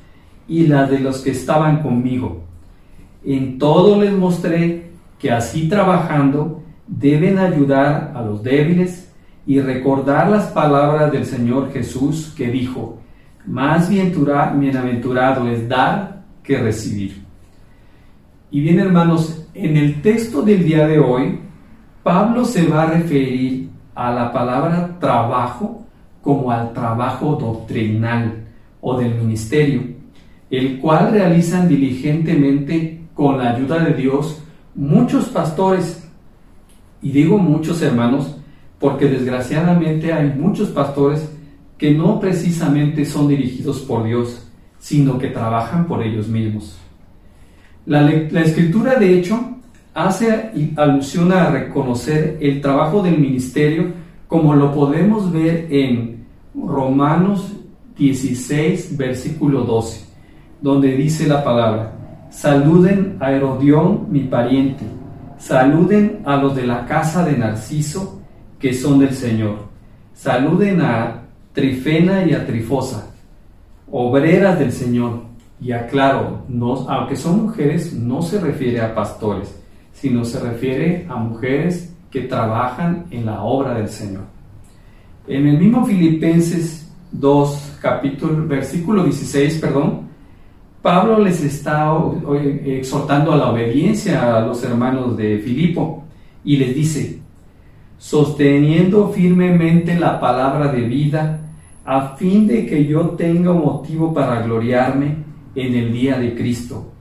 y 0.47 0.67
las 0.67 0.91
de 0.91 0.99
los 0.99 1.23
que 1.23 1.31
estaban 1.31 1.83
conmigo 1.83 2.45
en 3.25 3.59
todo 3.59 4.01
les 4.01 4.13
mostré 4.13 4.91
que 5.19 5.31
así 5.31 5.69
trabajando 5.69 6.63
deben 6.87 7.39
ayudar 7.39 8.13
a 8.15 8.23
los 8.23 8.43
débiles 8.43 9.11
y 9.47 9.61
recordar 9.61 10.31
las 10.31 10.47
palabras 10.49 11.13
del 11.13 11.25
Señor 11.25 11.73
Jesús 11.73 12.33
que 12.37 12.49
dijo, 12.49 12.99
más 13.47 13.89
bienaventurado 13.89 15.49
es 15.49 15.69
dar 15.69 16.23
que 16.43 16.59
recibir. 16.59 17.23
Y 18.51 18.61
bien 18.61 18.79
hermanos, 18.79 19.47
en 19.55 19.77
el 19.77 20.01
texto 20.03 20.43
del 20.43 20.65
día 20.65 20.87
de 20.87 20.99
hoy, 20.99 21.41
Pablo 22.03 22.45
se 22.45 22.67
va 22.67 22.83
a 22.83 22.87
referir 22.87 23.71
a 23.95 24.13
la 24.13 24.33
palabra 24.33 24.99
trabajo 24.99 25.87
como 26.23 26.51
al 26.51 26.73
trabajo 26.73 27.37
doctrinal 27.37 28.45
o 28.81 28.99
del 28.99 29.15
ministerio, 29.15 29.83
el 30.51 30.79
cual 30.79 31.13
realizan 31.13 31.69
diligentemente 31.69 33.04
con 33.15 33.39
la 33.39 33.55
ayuda 33.55 33.79
de 33.81 33.95
Dios, 33.95 34.43
muchos 34.75 35.27
pastores, 35.27 36.09
y 37.01 37.11
digo 37.11 37.39
muchos 37.39 37.81
hermanos, 37.83 38.37
porque 38.79 39.07
desgraciadamente 39.07 40.13
hay 40.13 40.35
muchos 40.37 40.71
pastores 40.71 41.31
que 41.79 41.93
no 41.93 42.19
precisamente 42.21 43.05
son 43.05 43.29
dirigidos 43.29 43.81
por 43.81 44.05
Dios, 44.05 44.47
sino 44.79 45.19
que 45.19 45.29
trabajan 45.29 45.87
por 45.87 46.03
ellos 46.03 46.29
mismos. 46.29 46.79
La, 47.87 48.03
la 48.03 48.41
escritura, 48.41 48.97
de 48.97 49.19
hecho, 49.19 49.59
hace 49.93 50.51
alusión 50.77 51.33
a 51.33 51.51
reconocer 51.51 52.39
el 52.41 52.61
trabajo 52.61 53.03
del 53.03 53.19
ministerio 53.19 53.93
como 54.27 54.55
lo 54.55 54.73
podemos 54.73 55.31
ver 55.33 55.69
en 55.71 56.25
Romanos 56.55 57.53
16, 57.97 58.97
versículo 58.97 59.63
12, 59.63 60.07
donde 60.61 60.97
dice 60.97 61.29
la 61.29 61.45
palabra, 61.45 61.93
Saluden 62.35 63.17
a 63.21 63.31
Herodión, 63.31 64.09
mi 64.11 64.25
pariente. 64.25 64.85
Saluden 65.39 66.21
a 66.25 66.37
los 66.37 66.55
de 66.57 66.67
la 66.67 66.85
casa 66.85 67.25
de 67.25 67.39
Narciso, 67.39 68.21
que 68.59 68.75
son 68.75 68.99
del 68.99 69.15
Señor. 69.15 69.69
Saluden 70.15 70.81
a 70.81 71.23
Trifena 71.53 72.25
y 72.27 72.35
a 72.35 72.45
Trifosa, 72.45 73.07
obreras 73.91 74.59
del 74.59 74.73
Señor. 74.73 75.23
Y 75.61 75.71
aclaro, 75.71 76.43
no, 76.49 76.75
aunque 76.91 77.15
son 77.15 77.45
mujeres, 77.45 77.95
no 77.95 78.21
se 78.21 78.41
refiere 78.41 78.81
a 78.81 78.95
pastores, 78.95 79.55
sino 79.93 80.25
se 80.25 80.41
refiere 80.41 81.07
a 81.09 81.15
mujeres 81.15 81.95
que 82.11 82.23
trabajan 82.23 83.07
en 83.13 83.27
la 83.27 83.43
obra 83.43 83.75
del 83.75 83.89
Señor. 83.89 84.25
En 85.29 85.47
el 85.47 85.57
mismo 85.57 85.87
Filipenses 85.87 86.93
2, 87.13 87.79
capítulo, 87.81 88.47
versículo 88.49 89.05
16, 89.05 89.59
perdón, 89.61 90.14
Pablo 90.85 91.19
les 91.19 91.43
está 91.43 91.97
exhortando 92.67 93.33
a 93.33 93.37
la 93.37 93.51
obediencia 93.53 94.37
a 94.37 94.41
los 94.43 94.63
hermanos 94.65 95.17
de 95.17 95.39
Filipo 95.39 96.05
y 96.45 96.59
les 96.59 96.75
dice, 96.75 97.21
sosteniendo 97.97 99.09
firmemente 99.09 99.99
la 99.99 100.21
palabra 100.21 100.71
de 100.71 100.83
vida, 100.83 101.41
a 101.87 102.09
fin 102.17 102.47
de 102.47 102.67
que 102.67 102.85
yo 102.85 103.01
tenga 103.17 103.55
motivo 103.55 104.13
para 104.13 104.43
gloriarme 104.43 105.17
en 105.55 105.75
el 105.75 105.91
día 105.91 106.19
de 106.19 106.35
Cristo, 106.35 106.93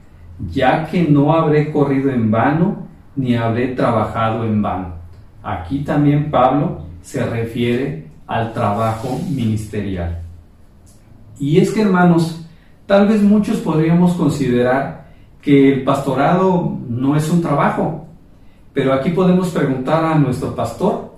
ya 0.50 0.86
que 0.86 1.02
no 1.02 1.34
habré 1.34 1.70
corrido 1.70 2.08
en 2.10 2.30
vano, 2.30 2.86
ni 3.16 3.36
habré 3.36 3.66
trabajado 3.74 4.46
en 4.46 4.62
vano. 4.62 4.94
Aquí 5.42 5.80
también 5.80 6.30
Pablo 6.30 6.86
se 7.02 7.22
refiere 7.22 8.06
al 8.26 8.54
trabajo 8.54 9.20
ministerial. 9.28 10.22
Y 11.38 11.58
es 11.58 11.70
que, 11.70 11.82
hermanos, 11.82 12.43
tal 12.86 13.08
vez 13.08 13.22
muchos 13.22 13.58
podríamos 13.58 14.14
considerar 14.14 15.04
que 15.40 15.72
el 15.72 15.84
pastorado 15.84 16.78
no 16.88 17.16
es 17.16 17.30
un 17.30 17.42
trabajo, 17.42 18.06
pero 18.72 18.92
aquí 18.92 19.10
podemos 19.10 19.50
preguntar 19.50 20.04
a 20.04 20.18
nuestro 20.18 20.54
pastor, 20.54 21.14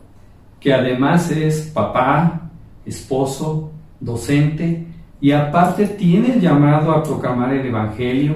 que 0.61 0.75
además 0.75 1.31
es 1.31 1.71
papá, 1.73 2.51
esposo, 2.85 3.71
docente, 4.01 4.87
y 5.21 5.33
aparte 5.33 5.87
tiene 5.87 6.35
el 6.35 6.41
llamado 6.41 6.93
a 6.93 7.03
proclamar 7.03 7.53
el 7.55 7.67
Evangelio 7.67 8.35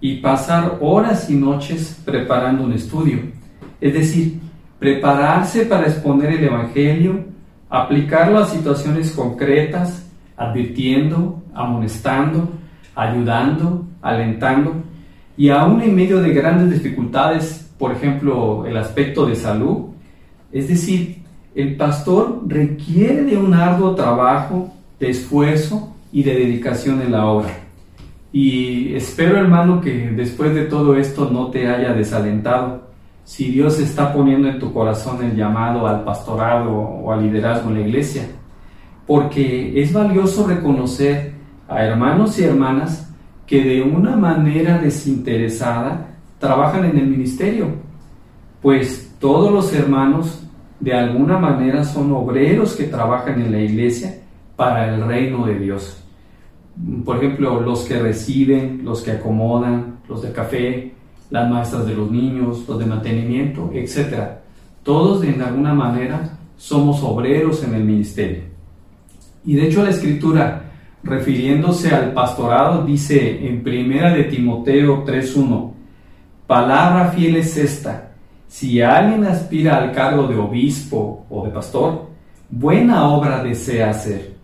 y 0.00 0.16
pasar 0.16 0.78
horas 0.80 1.30
y 1.30 1.34
noches 1.34 2.00
preparando 2.04 2.64
un 2.64 2.72
estudio. 2.72 3.20
Es 3.80 3.92
decir, 3.92 4.40
prepararse 4.78 5.66
para 5.66 5.86
exponer 5.86 6.32
el 6.32 6.44
Evangelio, 6.44 7.24
aplicarlo 7.68 8.38
a 8.38 8.46
situaciones 8.46 9.12
concretas, 9.12 10.06
advirtiendo, 10.36 11.42
amonestando, 11.54 12.48
ayudando, 12.96 13.84
alentando, 14.02 14.74
y 15.36 15.50
aún 15.50 15.82
en 15.82 15.94
medio 15.94 16.20
de 16.20 16.32
grandes 16.32 16.70
dificultades, 16.70 17.70
por 17.78 17.92
ejemplo, 17.92 18.64
el 18.66 18.76
aspecto 18.76 19.26
de 19.26 19.36
salud, 19.36 19.90
es 20.50 20.68
decir, 20.68 21.22
el 21.54 21.76
pastor 21.76 22.42
requiere 22.46 23.22
de 23.22 23.36
un 23.36 23.52
arduo 23.54 23.94
trabajo, 23.94 24.72
de 24.98 25.10
esfuerzo 25.10 25.94
y 26.10 26.22
de 26.22 26.34
dedicación 26.34 27.02
en 27.02 27.12
la 27.12 27.26
obra. 27.26 27.50
Y 28.32 28.94
espero, 28.94 29.38
hermano, 29.38 29.80
que 29.80 30.10
después 30.10 30.54
de 30.54 30.64
todo 30.64 30.96
esto 30.96 31.30
no 31.30 31.50
te 31.50 31.68
haya 31.68 31.92
desalentado. 31.92 32.88
Si 33.24 33.50
Dios 33.50 33.78
está 33.78 34.12
poniendo 34.12 34.48
en 34.48 34.58
tu 34.58 34.72
corazón 34.72 35.22
el 35.24 35.36
llamado 35.36 35.86
al 35.86 36.04
pastorado 36.04 36.72
o 36.72 37.12
al 37.12 37.22
liderazgo 37.22 37.70
en 37.70 37.74
la 37.76 37.86
iglesia, 37.86 38.26
porque 39.06 39.80
es 39.80 39.92
valioso 39.92 40.46
reconocer 40.46 41.35
a 41.68 41.84
hermanos 41.84 42.38
y 42.38 42.44
hermanas 42.44 43.10
que 43.46 43.62
de 43.62 43.82
una 43.82 44.16
manera 44.16 44.78
desinteresada 44.78 46.08
trabajan 46.38 46.84
en 46.84 46.98
el 46.98 47.06
ministerio, 47.06 47.68
pues 48.60 49.14
todos 49.20 49.52
los 49.52 49.72
hermanos 49.72 50.42
de 50.80 50.92
alguna 50.92 51.38
manera 51.38 51.84
son 51.84 52.12
obreros 52.12 52.74
que 52.74 52.84
trabajan 52.84 53.40
en 53.40 53.52
la 53.52 53.60
iglesia 53.60 54.18
para 54.56 54.94
el 54.94 55.06
reino 55.06 55.46
de 55.46 55.58
Dios. 55.58 56.02
Por 57.04 57.16
ejemplo, 57.16 57.60
los 57.60 57.84
que 57.84 57.98
reciben, 57.98 58.82
los 58.84 59.02
que 59.02 59.12
acomodan, 59.12 60.00
los 60.08 60.22
de 60.22 60.32
café, 60.32 60.92
las 61.30 61.50
maestras 61.50 61.86
de 61.86 61.94
los 61.94 62.10
niños, 62.10 62.64
los 62.68 62.78
de 62.78 62.86
mantenimiento, 62.86 63.70
etc. 63.72 64.22
Todos 64.82 65.22
de 65.22 65.30
alguna 65.42 65.74
manera 65.74 66.38
somos 66.56 67.02
obreros 67.02 67.62
en 67.64 67.74
el 67.74 67.84
ministerio. 67.84 68.42
Y 69.44 69.54
de 69.54 69.68
hecho 69.68 69.82
la 69.82 69.90
escritura, 69.90 70.65
refiriéndose 71.06 71.94
al 71.94 72.12
pastorado, 72.12 72.84
dice 72.84 73.46
en 73.46 73.62
primera 73.62 74.12
de 74.12 74.24
Timoteo 74.24 75.04
3.1, 75.04 75.72
palabra 76.46 77.08
fiel 77.10 77.36
es 77.36 77.56
esta, 77.56 78.10
si 78.48 78.80
alguien 78.80 79.24
aspira 79.24 79.76
al 79.76 79.92
cargo 79.92 80.26
de 80.26 80.36
obispo 80.36 81.26
o 81.30 81.44
de 81.44 81.50
pastor, 81.50 82.08
buena 82.50 83.08
obra 83.08 83.42
desea 83.42 83.90
hacer. 83.90 84.34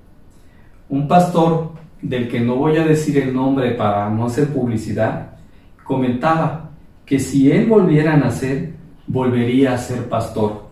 Un 0.89 1.09
pastor, 1.09 1.73
del 2.01 2.29
que 2.29 2.41
no 2.41 2.57
voy 2.57 2.77
a 2.77 2.85
decir 2.85 3.19
el 3.19 3.33
nombre 3.33 3.73
para 3.73 4.11
no 4.11 4.27
hacer 4.27 4.49
publicidad, 4.49 5.37
comentaba 5.85 6.71
que 7.07 7.19
si 7.19 7.51
él 7.51 7.67
volviera 7.67 8.15
a 8.15 8.17
nacer, 8.17 8.73
volvería 9.07 9.75
a 9.75 9.79
ser 9.79 10.09
pastor, 10.09 10.69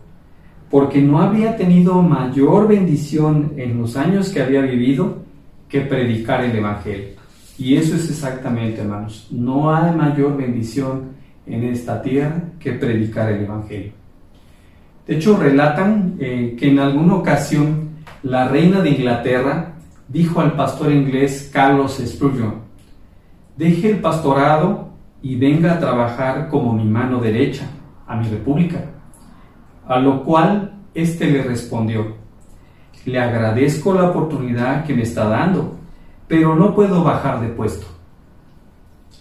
porque 0.70 1.00
no 1.00 1.20
había 1.20 1.56
tenido 1.56 2.02
mayor 2.02 2.68
bendición 2.68 3.52
en 3.56 3.78
los 3.78 3.96
años 3.96 4.30
que 4.30 4.42
había 4.42 4.62
vivido 4.62 5.29
que 5.70 5.80
predicar 5.82 6.44
el 6.44 6.56
Evangelio. 6.56 7.08
Y 7.56 7.76
eso 7.76 7.94
es 7.94 8.10
exactamente, 8.10 8.80
hermanos, 8.80 9.28
no 9.30 9.74
hay 9.74 9.94
mayor 9.94 10.36
bendición 10.36 11.10
en 11.46 11.64
esta 11.64 12.02
tierra 12.02 12.42
que 12.58 12.72
predicar 12.72 13.30
el 13.30 13.44
Evangelio. 13.44 13.92
De 15.06 15.16
hecho, 15.16 15.36
relatan 15.36 16.16
eh, 16.18 16.56
que 16.58 16.70
en 16.70 16.78
alguna 16.78 17.14
ocasión 17.14 17.90
la 18.22 18.48
reina 18.48 18.80
de 18.80 18.90
Inglaterra 18.90 19.74
dijo 20.08 20.40
al 20.40 20.52
pastor 20.52 20.92
inglés 20.92 21.50
Carlos 21.52 22.02
Spurgeon, 22.04 22.56
deje 23.56 23.90
el 23.90 23.98
pastorado 23.98 24.90
y 25.22 25.36
venga 25.36 25.74
a 25.74 25.78
trabajar 25.78 26.48
como 26.48 26.72
mi 26.72 26.84
mano 26.84 27.20
derecha 27.20 27.64
a 28.06 28.16
mi 28.16 28.28
república. 28.28 28.84
A 29.86 29.98
lo 29.98 30.24
cual 30.24 30.78
éste 30.94 31.30
le 31.30 31.42
respondió, 31.42 32.19
le 33.04 33.18
agradezco 33.18 33.94
la 33.94 34.10
oportunidad 34.10 34.84
que 34.84 34.94
me 34.94 35.02
está 35.02 35.24
dando, 35.24 35.76
pero 36.28 36.54
no 36.54 36.74
puedo 36.74 37.02
bajar 37.02 37.40
de 37.40 37.48
puesto. 37.48 37.86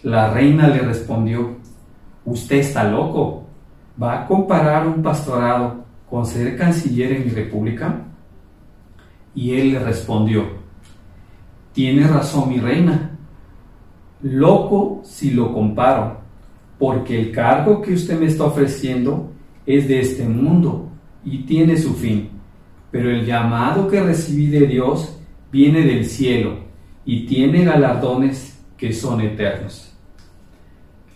La 0.04 0.32
reina 0.32 0.68
le 0.68 0.80
respondió, 0.80 1.58
usted 2.26 2.58
está 2.58 2.84
loco, 2.84 3.46
¿va 4.02 4.22
a 4.22 4.28
comparar 4.28 4.88
un 4.88 5.02
pastorado 5.02 5.84
con 6.10 6.26
ser 6.26 6.58
canciller 6.58 7.14
en 7.14 7.26
mi 7.26 7.32
república? 7.32 8.02
Y 9.36 9.56
él 9.56 9.74
le 9.74 9.80
respondió, 9.80 10.46
tiene 11.74 12.08
razón 12.08 12.50
mi 12.50 12.60
reina, 12.60 13.18
loco 14.22 15.02
si 15.04 15.32
lo 15.32 15.54
comparo, 15.54 16.20
porque 16.78 17.20
el 17.20 17.32
cargo 17.32 17.82
que 17.82 17.94
usted 17.94 18.20
me 18.20 18.26
está 18.26 18.46
ofreciendo 18.46 19.32
es 19.66 19.88
de 19.88 20.00
este 20.00 20.24
mundo 20.24 20.90
y 21.24 21.40
tiene 21.40 21.78
su 21.78 21.94
fin, 21.94 22.30
pero 22.92 23.12
el 23.12 23.26
llamado 23.26 23.88
que 23.88 24.02
recibí 24.02 24.48
de 24.48 24.68
Dios 24.68 25.18
viene 25.52 25.82
del 25.82 26.06
cielo 26.06 26.58
y 27.06 27.26
tiene 27.26 27.64
galardones 27.64 28.60
que 28.78 28.94
son 28.94 29.22
eternos. 29.22 29.94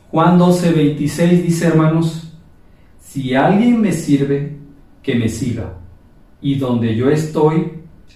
Juan 0.09 0.37
12, 0.37 0.71
26 0.71 1.43
dice, 1.43 1.67
hermanos, 1.67 2.37
si 2.99 3.33
alguien 3.33 3.81
me 3.81 3.91
sirve, 3.91 4.57
que 5.01 5.15
me 5.15 5.27
siga, 5.27 5.73
y 6.41 6.55
donde 6.55 6.95
yo 6.95 7.09
estoy, 7.09 7.71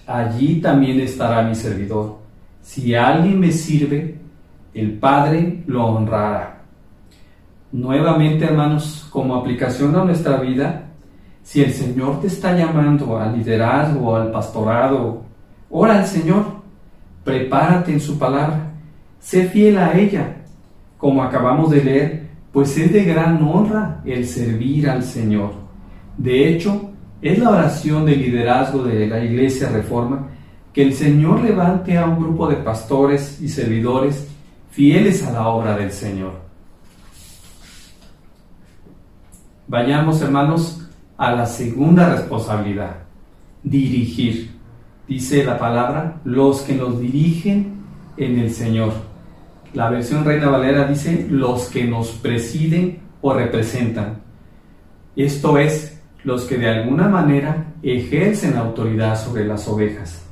allí 0.06 0.60
también 0.60 1.00
estará 1.00 1.42
mi 1.42 1.54
servidor. 1.54 2.18
Si 2.62 2.94
alguien 2.94 3.40
me 3.40 3.50
sirve, 3.50 4.18
el 4.74 4.92
Padre 4.98 5.62
lo 5.66 5.86
honrará. 5.86 6.62
Nuevamente, 7.72 8.44
hermanos, 8.44 9.06
como 9.10 9.34
aplicación 9.34 9.94
a 9.96 10.04
nuestra 10.04 10.38
vida, 10.40 10.87
si 11.48 11.62
el 11.62 11.72
Señor 11.72 12.20
te 12.20 12.26
está 12.26 12.54
llamando 12.54 13.18
al 13.18 13.38
liderazgo, 13.38 14.14
al 14.14 14.30
pastorado, 14.30 15.22
ora 15.70 16.00
al 16.00 16.06
Señor, 16.06 16.44
prepárate 17.24 17.90
en 17.90 18.00
su 18.00 18.18
palabra, 18.18 18.70
sé 19.18 19.48
fiel 19.48 19.78
a 19.78 19.98
ella, 19.98 20.36
como 20.98 21.22
acabamos 21.22 21.70
de 21.70 21.82
leer, 21.82 22.28
pues 22.52 22.76
es 22.76 22.92
de 22.92 23.02
gran 23.02 23.42
honra 23.42 24.02
el 24.04 24.26
servir 24.26 24.90
al 24.90 25.02
Señor. 25.02 25.52
De 26.18 26.50
hecho, 26.50 26.90
es 27.22 27.38
la 27.38 27.48
oración 27.48 28.04
de 28.04 28.16
liderazgo 28.16 28.82
de 28.82 29.06
la 29.06 29.24
Iglesia 29.24 29.70
Reforma 29.70 30.28
que 30.74 30.82
el 30.82 30.92
Señor 30.92 31.40
levante 31.40 31.96
a 31.96 32.04
un 32.04 32.18
grupo 32.18 32.46
de 32.46 32.56
pastores 32.56 33.40
y 33.40 33.48
servidores 33.48 34.28
fieles 34.70 35.26
a 35.26 35.32
la 35.32 35.48
obra 35.48 35.78
del 35.78 35.92
Señor. 35.92 36.42
Vayamos, 39.66 40.20
hermanos, 40.20 40.87
a 41.18 41.32
la 41.32 41.46
segunda 41.46 42.14
responsabilidad, 42.14 42.96
dirigir. 43.62 44.56
Dice 45.08 45.44
la 45.44 45.58
palabra, 45.58 46.20
los 46.24 46.62
que 46.62 46.74
nos 46.74 47.00
dirigen 47.00 47.82
en 48.16 48.38
el 48.38 48.52
Señor. 48.52 48.92
La 49.74 49.90
versión 49.90 50.24
Reina 50.24 50.48
Valera 50.48 50.86
dice 50.86 51.26
los 51.28 51.68
que 51.68 51.84
nos 51.84 52.10
presiden 52.12 53.00
o 53.20 53.34
representan. 53.34 54.22
Esto 55.16 55.58
es, 55.58 56.00
los 56.22 56.44
que 56.44 56.56
de 56.56 56.68
alguna 56.68 57.08
manera 57.08 57.74
ejercen 57.82 58.56
autoridad 58.56 59.18
sobre 59.18 59.44
las 59.44 59.66
ovejas. 59.66 60.24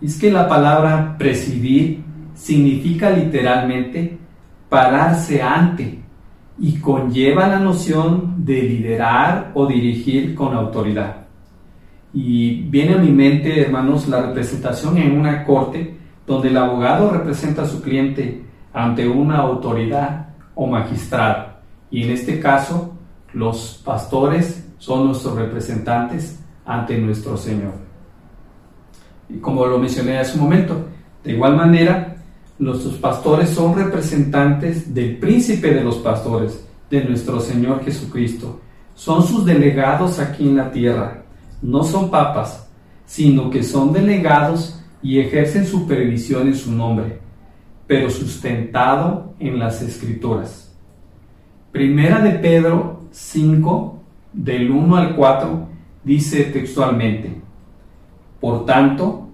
Es 0.00 0.18
que 0.18 0.30
la 0.30 0.48
palabra 0.48 1.16
presidir 1.18 2.02
significa 2.34 3.10
literalmente 3.10 4.18
pararse 4.68 5.42
ante 5.42 6.05
y 6.58 6.78
conlleva 6.78 7.48
la 7.48 7.58
noción 7.58 8.44
de 8.44 8.62
liderar 8.62 9.52
o 9.54 9.66
dirigir 9.66 10.34
con 10.34 10.54
autoridad. 10.54 11.26
Y 12.14 12.62
viene 12.62 12.94
a 12.94 12.98
mi 12.98 13.10
mente, 13.10 13.60
hermanos, 13.60 14.08
la 14.08 14.22
representación 14.22 14.96
en 14.96 15.18
una 15.18 15.44
corte 15.44 15.96
donde 16.26 16.48
el 16.48 16.56
abogado 16.56 17.10
representa 17.10 17.62
a 17.62 17.66
su 17.66 17.82
cliente 17.82 18.42
ante 18.72 19.06
una 19.06 19.38
autoridad 19.38 20.28
o 20.54 20.66
magistrado. 20.66 21.56
Y 21.90 22.04
en 22.04 22.10
este 22.10 22.40
caso, 22.40 22.94
los 23.32 23.82
pastores 23.84 24.66
son 24.78 25.06
nuestros 25.06 25.36
representantes 25.36 26.40
ante 26.64 26.98
nuestro 26.98 27.36
Señor. 27.36 27.74
Y 29.28 29.38
como 29.38 29.66
lo 29.66 29.78
mencioné 29.78 30.18
hace 30.18 30.38
un 30.38 30.44
momento, 30.44 30.86
de 31.22 31.32
igual 31.32 31.56
manera, 31.56 32.15
nuestros 32.58 32.94
pastores 32.94 33.50
son 33.50 33.74
representantes 33.74 34.94
del 34.94 35.18
príncipe 35.18 35.74
de 35.74 35.84
los 35.84 35.96
pastores, 35.96 36.66
de 36.90 37.04
nuestro 37.04 37.40
Señor 37.40 37.84
Jesucristo. 37.84 38.60
Son 38.94 39.26
sus 39.26 39.44
delegados 39.44 40.18
aquí 40.18 40.48
en 40.48 40.56
la 40.56 40.70
tierra. 40.70 41.24
No 41.60 41.84
son 41.84 42.10
papas, 42.10 42.68
sino 43.04 43.50
que 43.50 43.62
son 43.62 43.92
delegados 43.92 44.82
y 45.02 45.18
ejercen 45.20 45.66
supervisión 45.66 46.48
en 46.48 46.56
su 46.56 46.72
nombre, 46.72 47.20
pero 47.86 48.10
sustentado 48.10 49.34
en 49.38 49.58
las 49.58 49.82
escrituras. 49.82 50.74
Primera 51.72 52.20
de 52.20 52.30
Pedro 52.30 53.02
5, 53.10 54.00
del 54.32 54.70
1 54.70 54.96
al 54.96 55.14
4, 55.14 55.68
dice 56.04 56.44
textualmente, 56.44 57.34
Por 58.40 58.64
tanto, 58.64 59.28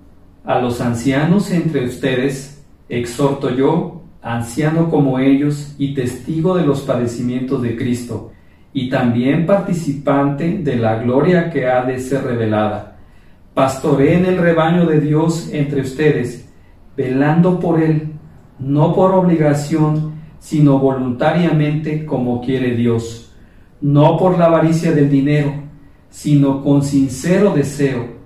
a 0.44 0.58
los 0.58 0.80
ancianos 0.80 1.50
entre 1.52 1.86
ustedes 1.86 2.51
exhorto 2.92 3.48
yo, 3.48 4.02
anciano 4.20 4.90
como 4.90 5.18
ellos 5.18 5.74
y 5.78 5.94
testigo 5.94 6.54
de 6.54 6.66
los 6.66 6.82
padecimientos 6.82 7.62
de 7.62 7.74
Cristo, 7.74 8.32
y 8.74 8.90
también 8.90 9.46
participante 9.46 10.58
de 10.58 10.76
la 10.76 10.96
gloria 10.96 11.50
que 11.50 11.66
ha 11.66 11.84
de 11.84 11.98
ser 11.98 12.24
revelada. 12.24 12.98
en 13.56 14.26
el 14.26 14.36
rebaño 14.36 14.86
de 14.86 15.00
Dios 15.00 15.48
entre 15.52 15.80
ustedes, 15.80 16.48
velando 16.94 17.58
por 17.58 17.82
él, 17.82 18.12
no 18.58 18.94
por 18.94 19.12
obligación, 19.12 20.12
sino 20.38 20.78
voluntariamente 20.78 22.04
como 22.04 22.42
quiere 22.42 22.76
Dios, 22.76 23.32
no 23.80 24.18
por 24.18 24.38
la 24.38 24.46
avaricia 24.46 24.92
del 24.92 25.10
dinero, 25.10 25.54
sino 26.10 26.62
con 26.62 26.82
sincero 26.82 27.54
deseo, 27.54 28.21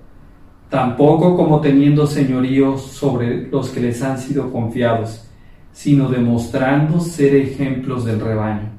tampoco 0.69 1.35
como 1.35 1.61
teniendo 1.61 2.07
señoríos 2.07 2.81
sobre 2.81 3.47
los 3.49 3.69
que 3.69 3.79
les 3.79 4.01
han 4.01 4.17
sido 4.17 4.51
confiados, 4.51 5.27
sino 5.71 6.09
demostrando 6.09 6.99
ser 6.99 7.35
ejemplos 7.35 8.05
del 8.05 8.19
rebaño 8.19 8.77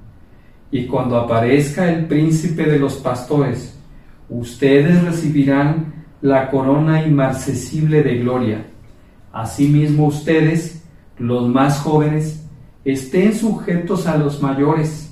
y 0.70 0.87
cuando 0.87 1.16
aparezca 1.16 1.90
el 1.90 2.07
príncipe 2.07 2.64
de 2.64 2.79
los 2.79 2.94
pastores, 2.96 3.79
ustedes 4.29 5.03
recibirán 5.03 6.07
la 6.20 6.51
corona 6.51 7.07
inmarcesible 7.07 8.03
de 8.03 8.18
gloria. 8.18 8.66
Asimismo 9.33 10.07
ustedes, 10.07 10.85
los 11.18 11.48
más 11.48 11.79
jóvenes, 11.79 12.46
estén 12.85 13.35
sujetos 13.35 14.07
a 14.07 14.16
los 14.16 14.42
mayores, 14.42 15.05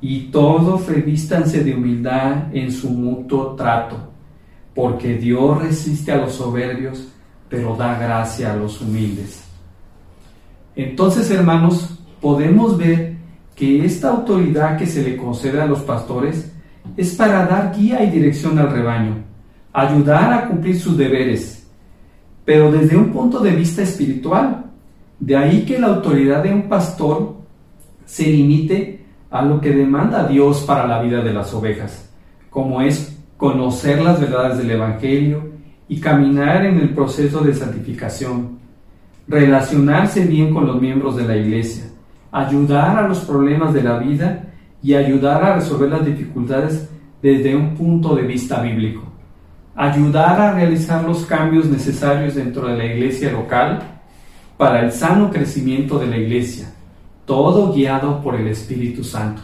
y 0.00 0.30
todos 0.30 0.86
revístanse 0.86 1.64
de 1.64 1.74
humildad 1.74 2.54
en 2.54 2.70
su 2.70 2.90
mutuo 2.90 3.54
trato, 3.54 4.12
porque 4.74 5.14
Dios 5.14 5.62
resiste 5.62 6.12
a 6.12 6.16
los 6.16 6.34
soberbios, 6.34 7.08
pero 7.48 7.76
da 7.76 7.98
gracia 7.98 8.52
a 8.52 8.56
los 8.56 8.80
humildes. 8.80 9.44
Entonces, 10.74 11.30
hermanos, 11.30 11.98
podemos 12.20 12.76
ver 12.76 13.14
que 13.54 13.84
esta 13.84 14.10
autoridad 14.10 14.76
que 14.76 14.86
se 14.86 15.02
le 15.02 15.16
concede 15.16 15.60
a 15.60 15.66
los 15.66 15.80
pastores 15.80 16.52
es 16.96 17.14
para 17.14 17.46
dar 17.46 17.72
guía 17.74 18.02
y 18.02 18.10
dirección 18.10 18.58
al 18.58 18.72
rebaño, 18.72 19.22
ayudar 19.72 20.32
a 20.32 20.48
cumplir 20.48 20.78
sus 20.78 20.96
deberes, 20.96 21.66
pero 22.44 22.72
desde 22.72 22.96
un 22.96 23.10
punto 23.10 23.38
de 23.40 23.52
vista 23.52 23.82
espiritual. 23.82 24.60
De 25.18 25.36
ahí 25.36 25.64
que 25.64 25.78
la 25.78 25.86
autoridad 25.86 26.42
de 26.42 26.52
un 26.52 26.68
pastor 26.68 27.36
se 28.04 28.24
limite 28.24 29.04
a 29.30 29.42
lo 29.42 29.60
que 29.60 29.70
demanda 29.70 30.26
Dios 30.26 30.64
para 30.66 30.86
la 30.86 31.00
vida 31.00 31.22
de 31.22 31.32
las 31.32 31.54
ovejas, 31.54 32.10
como 32.50 32.80
es 32.82 33.13
conocer 33.44 34.00
las 34.00 34.18
verdades 34.18 34.56
del 34.56 34.70
Evangelio 34.70 35.50
y 35.86 36.00
caminar 36.00 36.64
en 36.64 36.78
el 36.78 36.94
proceso 36.94 37.40
de 37.40 37.52
santificación, 37.52 38.58
relacionarse 39.28 40.24
bien 40.24 40.54
con 40.54 40.66
los 40.66 40.80
miembros 40.80 41.14
de 41.16 41.24
la 41.24 41.36
iglesia, 41.36 41.84
ayudar 42.32 42.96
a 42.96 43.06
los 43.06 43.18
problemas 43.18 43.74
de 43.74 43.82
la 43.82 43.98
vida 43.98 44.46
y 44.82 44.94
ayudar 44.94 45.44
a 45.44 45.56
resolver 45.56 45.90
las 45.90 46.06
dificultades 46.06 46.88
desde 47.20 47.54
un 47.54 47.74
punto 47.74 48.16
de 48.16 48.22
vista 48.22 48.62
bíblico. 48.62 49.02
Ayudar 49.76 50.40
a 50.40 50.54
realizar 50.54 51.04
los 51.04 51.26
cambios 51.26 51.66
necesarios 51.66 52.36
dentro 52.36 52.66
de 52.68 52.78
la 52.78 52.86
iglesia 52.86 53.30
local 53.30 53.78
para 54.56 54.80
el 54.80 54.90
sano 54.90 55.30
crecimiento 55.30 55.98
de 55.98 56.06
la 56.06 56.16
iglesia, 56.16 56.72
todo 57.26 57.74
guiado 57.74 58.22
por 58.22 58.36
el 58.36 58.46
Espíritu 58.46 59.04
Santo. 59.04 59.42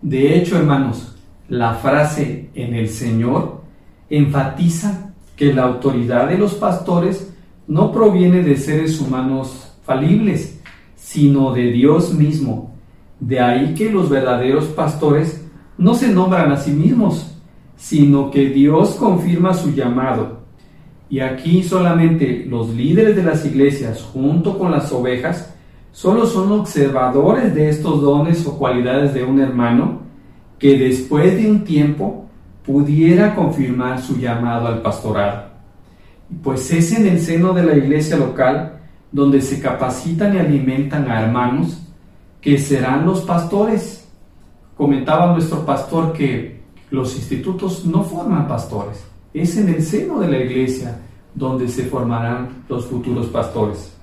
De 0.00 0.38
hecho, 0.38 0.56
hermanos, 0.56 1.13
la 1.48 1.74
frase 1.74 2.50
en 2.54 2.74
el 2.74 2.88
Señor 2.88 3.62
enfatiza 4.08 5.12
que 5.36 5.52
la 5.52 5.64
autoridad 5.64 6.28
de 6.28 6.38
los 6.38 6.54
pastores 6.54 7.32
no 7.66 7.92
proviene 7.92 8.42
de 8.42 8.56
seres 8.56 9.00
humanos 9.00 9.76
falibles, 9.84 10.60
sino 10.96 11.52
de 11.52 11.70
Dios 11.70 12.14
mismo. 12.14 12.74
De 13.20 13.40
ahí 13.40 13.74
que 13.74 13.90
los 13.90 14.08
verdaderos 14.08 14.66
pastores 14.66 15.44
no 15.76 15.94
se 15.94 16.08
nombran 16.08 16.52
a 16.52 16.56
sí 16.56 16.70
mismos, 16.70 17.36
sino 17.76 18.30
que 18.30 18.48
Dios 18.50 18.94
confirma 18.94 19.54
su 19.54 19.72
llamado. 19.72 20.44
Y 21.10 21.20
aquí 21.20 21.62
solamente 21.62 22.46
los 22.48 22.70
líderes 22.70 23.16
de 23.16 23.22
las 23.22 23.44
iglesias, 23.44 24.02
junto 24.02 24.58
con 24.58 24.70
las 24.70 24.92
ovejas, 24.92 25.54
solo 25.92 26.26
son 26.26 26.52
observadores 26.52 27.54
de 27.54 27.68
estos 27.68 28.00
dones 28.00 28.46
o 28.46 28.58
cualidades 28.58 29.14
de 29.14 29.24
un 29.24 29.40
hermano 29.40 30.03
que 30.64 30.78
después 30.78 31.36
de 31.36 31.50
un 31.50 31.62
tiempo 31.62 32.24
pudiera 32.64 33.34
confirmar 33.34 34.00
su 34.00 34.16
llamado 34.16 34.68
al 34.68 34.80
pastorado. 34.80 35.50
Pues 36.42 36.72
es 36.72 36.90
en 36.92 37.06
el 37.06 37.20
seno 37.20 37.52
de 37.52 37.64
la 37.64 37.76
iglesia 37.76 38.16
local 38.16 38.80
donde 39.12 39.42
se 39.42 39.60
capacitan 39.60 40.34
y 40.34 40.38
alimentan 40.38 41.10
a 41.10 41.20
hermanos 41.20 41.82
que 42.40 42.56
serán 42.56 43.04
los 43.04 43.20
pastores. 43.20 44.08
Comentaba 44.74 45.34
nuestro 45.34 45.66
pastor 45.66 46.14
que 46.14 46.62
los 46.90 47.14
institutos 47.14 47.84
no 47.84 48.02
forman 48.02 48.48
pastores, 48.48 49.04
es 49.34 49.58
en 49.58 49.68
el 49.68 49.82
seno 49.82 50.18
de 50.18 50.28
la 50.28 50.38
iglesia 50.38 50.98
donde 51.34 51.68
se 51.68 51.84
formarán 51.84 52.64
los 52.70 52.86
futuros 52.86 53.26
pastores. 53.26 53.94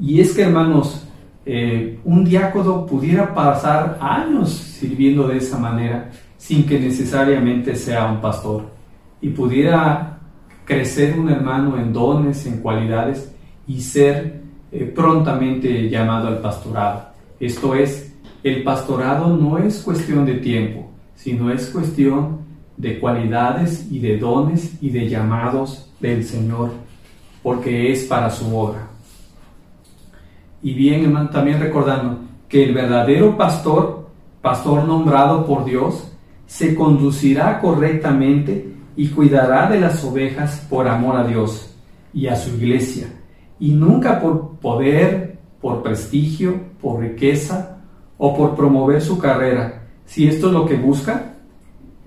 Y 0.00 0.20
es 0.20 0.34
que, 0.34 0.42
hermanos, 0.42 1.04
eh, 1.48 2.00
un 2.04 2.24
diácono 2.24 2.84
pudiera 2.84 3.32
pasar 3.32 3.98
años 4.00 4.50
sirviendo 4.50 5.28
de 5.28 5.36
esa 5.36 5.56
manera 5.56 6.10
sin 6.36 6.66
que 6.66 6.78
necesariamente 6.80 7.76
sea 7.76 8.06
un 8.10 8.20
pastor 8.20 8.64
y 9.20 9.28
pudiera 9.28 10.18
crecer 10.64 11.16
un 11.16 11.30
hermano 11.30 11.78
en 11.78 11.92
dones, 11.92 12.44
en 12.46 12.60
cualidades, 12.60 13.32
y 13.68 13.80
ser 13.80 14.42
eh, 14.72 14.92
prontamente 14.94 15.88
llamado 15.88 16.28
al 16.28 16.40
pastorado. 16.40 17.10
Esto 17.38 17.76
es, 17.76 18.12
el 18.42 18.64
pastorado 18.64 19.36
no 19.36 19.58
es 19.58 19.82
cuestión 19.82 20.26
de 20.26 20.34
tiempo, 20.34 20.90
sino 21.14 21.52
es 21.52 21.68
cuestión 21.70 22.40
de 22.76 22.98
cualidades 22.98 23.86
y 23.90 24.00
de 24.00 24.18
dones 24.18 24.76
y 24.80 24.90
de 24.90 25.08
llamados 25.08 25.92
del 26.00 26.24
Señor, 26.24 26.70
porque 27.42 27.92
es 27.92 28.04
para 28.04 28.30
su 28.30 28.54
obra. 28.56 28.85
Y 30.62 30.74
bien, 30.74 31.04
hermano, 31.04 31.30
también 31.30 31.60
recordando 31.60 32.18
que 32.48 32.64
el 32.64 32.74
verdadero 32.74 33.36
pastor, 33.36 34.08
pastor 34.40 34.84
nombrado 34.84 35.46
por 35.46 35.64
Dios, 35.64 36.12
se 36.46 36.74
conducirá 36.74 37.60
correctamente 37.60 38.72
y 38.96 39.08
cuidará 39.08 39.68
de 39.68 39.80
las 39.80 40.02
ovejas 40.04 40.66
por 40.70 40.88
amor 40.88 41.16
a 41.16 41.26
Dios 41.26 41.74
y 42.14 42.28
a 42.28 42.36
su 42.36 42.56
iglesia 42.56 43.08
y 43.58 43.72
nunca 43.72 44.20
por 44.20 44.58
poder, 44.58 45.38
por 45.60 45.82
prestigio, 45.82 46.60
por 46.80 47.00
riqueza 47.00 47.78
o 48.18 48.36
por 48.36 48.54
promover 48.54 49.00
su 49.00 49.18
carrera. 49.18 49.86
Si 50.04 50.28
esto 50.28 50.48
es 50.48 50.52
lo 50.52 50.66
que 50.66 50.76
busca, 50.76 51.34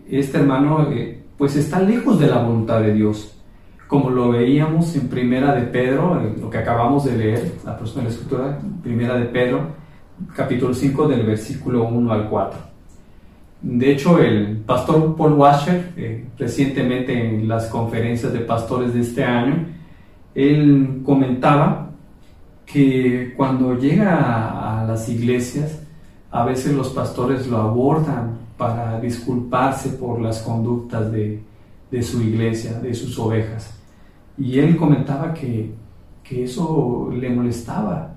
este 0.10 0.38
hermano 0.38 0.92
eh, 0.92 1.24
pues 1.38 1.56
está 1.56 1.80
lejos 1.80 2.20
de 2.20 2.28
la 2.28 2.40
voluntad 2.40 2.82
de 2.82 2.94
Dios. 2.94 3.36
Como 3.90 4.12
lo 4.12 4.30
veíamos 4.30 4.96
en 4.96 5.10
Primera 5.10 5.56
de 5.56 5.64
Pedro, 5.64 6.22
lo 6.40 6.48
que 6.48 6.60
acabamos 6.60 7.06
de 7.06 7.18
leer, 7.18 7.54
la 7.66 7.76
próxima 7.76 8.08
escritura, 8.08 8.60
Primera 8.84 9.18
de 9.18 9.26
Pedro, 9.26 9.62
capítulo 10.36 10.76
5 10.76 11.08
del 11.08 11.26
versículo 11.26 11.86
1 11.86 12.12
al 12.12 12.30
4. 12.30 12.60
De 13.64 13.92
hecho, 13.92 14.20
el 14.20 14.58
pastor 14.58 15.16
Paul 15.16 15.34
Washer, 15.34 15.92
eh, 15.98 16.24
recientemente 16.38 17.14
en 17.14 17.48
las 17.48 17.66
conferencias 17.66 18.32
de 18.32 18.42
pastores 18.42 18.94
de 18.94 19.00
este 19.00 19.24
año, 19.24 19.66
él 20.36 21.02
comentaba 21.04 21.90
que 22.68 23.34
cuando 23.36 23.74
llega 23.74 24.82
a, 24.82 24.86
las 24.86 25.10
iglesias, 25.10 25.82
a 26.30 26.46
veces 26.46 26.76
los 26.76 26.90
pastores 26.90 27.48
lo 27.48 27.58
abordan 27.58 28.38
para 28.56 29.00
disculparse 29.02 29.90
por 29.90 30.22
las 30.22 30.44
conductas 30.44 31.12
de, 31.12 31.42
su 32.04 32.22
iglesia, 32.22 32.74
de 32.74 32.94
sus 32.94 33.18
ovejas. 33.18 33.79
Y 34.40 34.58
él 34.60 34.78
comentaba 34.78 35.34
que, 35.34 35.78
eso 36.30 37.10
le 37.12 37.28
molestaba, 37.32 38.14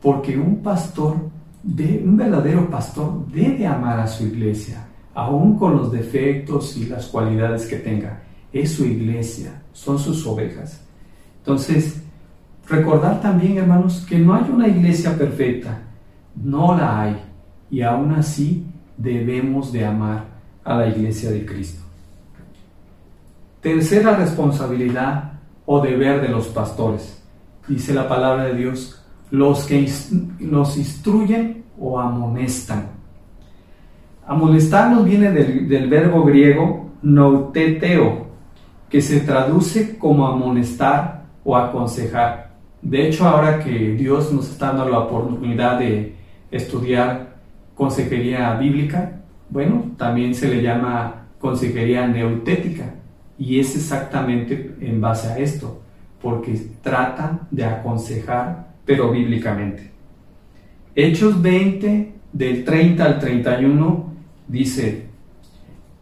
porque 0.00 0.36
un 0.36 0.62
pastor, 0.62 1.16
de, 1.62 2.02
un 2.02 2.16
verdadero 2.16 2.70
pastor, 2.70 3.26
debe 3.26 3.66
amar 3.66 4.00
a 4.00 4.06
su 4.06 4.26
iglesia, 4.26 4.86
aún 5.14 5.58
con 5.58 5.76
los 5.76 5.92
defectos 5.92 6.74
y 6.78 6.86
las 6.86 7.06
cualidades 7.08 7.66
que 7.66 7.76
tenga. 7.76 8.22
Es 8.50 8.72
su 8.72 8.86
iglesia, 8.86 9.62
son 9.74 9.98
sus 9.98 10.26
ovejas. 10.26 10.80
Entonces, 11.40 12.02
recordar 12.66 13.20
también, 13.20 13.58
hermanos, 13.58 14.06
que 14.08 14.18
no 14.18 14.34
hay 14.34 14.50
una 14.50 14.66
iglesia 14.66 15.16
perfecta, 15.16 15.82
no 16.34 16.74
la 16.74 17.02
hay, 17.02 17.16
y 17.70 17.82
aún 17.82 18.12
así 18.12 18.64
debemos 18.96 19.70
de 19.70 19.84
amar 19.84 20.24
a 20.64 20.76
la 20.76 20.88
iglesia 20.88 21.30
de 21.30 21.44
Cristo. 21.44 21.82
Tercera 23.60 24.16
responsabilidad 24.16 25.29
o 25.72 25.80
deber 25.80 26.20
de 26.20 26.26
los 26.26 26.48
pastores. 26.48 27.22
Dice 27.68 27.94
la 27.94 28.08
palabra 28.08 28.46
de 28.46 28.54
Dios, 28.56 29.00
los 29.30 29.66
que 29.66 29.88
nos 30.40 30.76
instruyen 30.76 31.62
o 31.78 32.00
amonestan. 32.00 32.88
Amonestarnos 34.26 35.04
viene 35.04 35.30
del, 35.30 35.68
del 35.68 35.88
verbo 35.88 36.24
griego 36.24 36.90
nouteteo, 37.02 38.26
que 38.88 39.00
se 39.00 39.20
traduce 39.20 39.96
como 39.96 40.26
amonestar 40.26 41.26
o 41.44 41.56
aconsejar. 41.56 42.50
De 42.82 43.06
hecho, 43.06 43.28
ahora 43.28 43.60
que 43.60 43.94
Dios 43.94 44.32
nos 44.32 44.50
está 44.50 44.72
dando 44.72 44.88
la 44.88 44.98
oportunidad 44.98 45.78
de 45.78 46.16
estudiar 46.50 47.36
consejería 47.76 48.54
bíblica, 48.54 49.20
bueno, 49.48 49.92
también 49.96 50.34
se 50.34 50.48
le 50.48 50.62
llama 50.62 51.26
consejería 51.38 52.08
neutética 52.08 52.94
y 53.40 53.58
es 53.58 53.74
exactamente 53.74 54.76
en 54.82 55.00
base 55.00 55.28
a 55.28 55.38
esto, 55.38 55.80
porque 56.20 56.60
trata 56.82 57.48
de 57.50 57.64
aconsejar, 57.64 58.74
pero 58.84 59.10
bíblicamente. 59.10 59.90
Hechos 60.94 61.40
20, 61.40 62.12
del 62.34 62.64
30 62.64 63.02
al 63.02 63.18
31, 63.18 64.12
dice, 64.46 65.06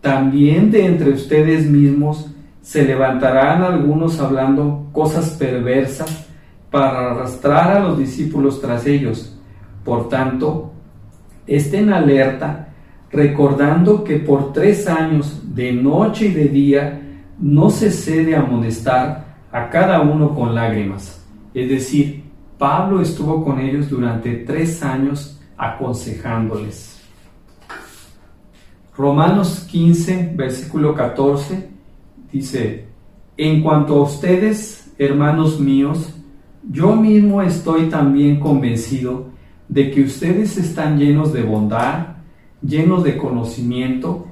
también 0.00 0.72
de 0.72 0.84
entre 0.84 1.10
ustedes 1.10 1.70
mismos 1.70 2.28
se 2.60 2.84
levantarán 2.84 3.62
algunos 3.62 4.18
hablando 4.18 4.88
cosas 4.90 5.30
perversas 5.30 6.26
para 6.72 7.12
arrastrar 7.12 7.76
a 7.76 7.80
los 7.80 7.98
discípulos 7.98 8.60
tras 8.60 8.84
ellos. 8.84 9.38
Por 9.84 10.08
tanto, 10.08 10.72
estén 11.46 11.92
alerta, 11.92 12.70
recordando 13.12 14.02
que 14.02 14.16
por 14.16 14.52
tres 14.52 14.88
años, 14.88 15.54
de 15.54 15.72
noche 15.72 16.26
y 16.26 16.32
de 16.32 16.48
día, 16.48 17.04
no 17.38 17.70
se 17.70 17.90
cede 17.90 18.34
a 18.34 18.40
amonestar 18.40 19.36
a 19.52 19.70
cada 19.70 20.00
uno 20.00 20.34
con 20.34 20.54
lágrimas. 20.54 21.24
Es 21.54 21.68
decir, 21.68 22.24
Pablo 22.58 23.00
estuvo 23.00 23.44
con 23.44 23.60
ellos 23.60 23.88
durante 23.88 24.34
tres 24.34 24.82
años 24.82 25.40
aconsejándoles. 25.56 27.00
Romanos 28.96 29.66
15, 29.70 30.32
versículo 30.34 30.94
14, 30.94 31.68
dice, 32.32 32.86
en 33.36 33.62
cuanto 33.62 33.94
a 33.94 34.02
ustedes, 34.02 34.92
hermanos 34.98 35.60
míos, 35.60 36.14
yo 36.68 36.96
mismo 36.96 37.40
estoy 37.40 37.88
también 37.88 38.40
convencido 38.40 39.28
de 39.68 39.90
que 39.92 40.02
ustedes 40.02 40.56
están 40.56 40.98
llenos 40.98 41.32
de 41.32 41.42
bondad, 41.42 42.16
llenos 42.60 43.04
de 43.04 43.16
conocimiento 43.16 44.27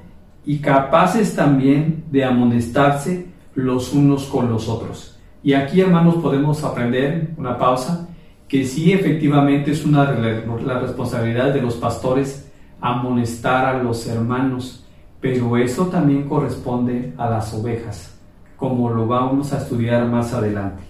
y 0.47 0.59
capaces 0.59 1.35
también 1.35 2.05
de 2.09 2.23
amonestarse 2.23 3.27
los 3.53 3.93
unos 3.93 4.27
con 4.27 4.49
los 4.49 4.69
otros. 4.69 5.19
Y 5.43 5.51
aquí, 5.51 5.81
hermanos, 5.81 6.15
podemos 6.15 6.63
aprender, 6.63 7.31
una 7.35 7.57
pausa, 7.57 8.07
que 8.47 8.63
sí 8.63 8.93
efectivamente 8.93 9.71
es 9.71 9.83
una 9.83 10.09
la 10.09 10.79
responsabilidad 10.79 11.53
de 11.53 11.61
los 11.61 11.75
pastores 11.75 12.49
amonestar 12.79 13.65
a 13.65 13.83
los 13.83 14.07
hermanos, 14.07 14.85
pero 15.19 15.57
eso 15.57 15.87
también 15.87 16.29
corresponde 16.29 17.13
a 17.17 17.29
las 17.29 17.53
ovejas, 17.53 18.17
como 18.55 18.89
lo 18.89 19.05
vamos 19.05 19.51
a 19.51 19.57
estudiar 19.57 20.07
más 20.07 20.33
adelante. 20.33 20.81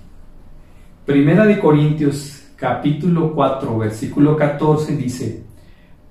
Primera 1.03 1.47
de 1.47 1.57
Corintios 1.57 2.43
capítulo 2.57 3.33
4 3.33 3.75
versículo 3.75 4.37
14 4.37 4.95
dice, 4.95 5.43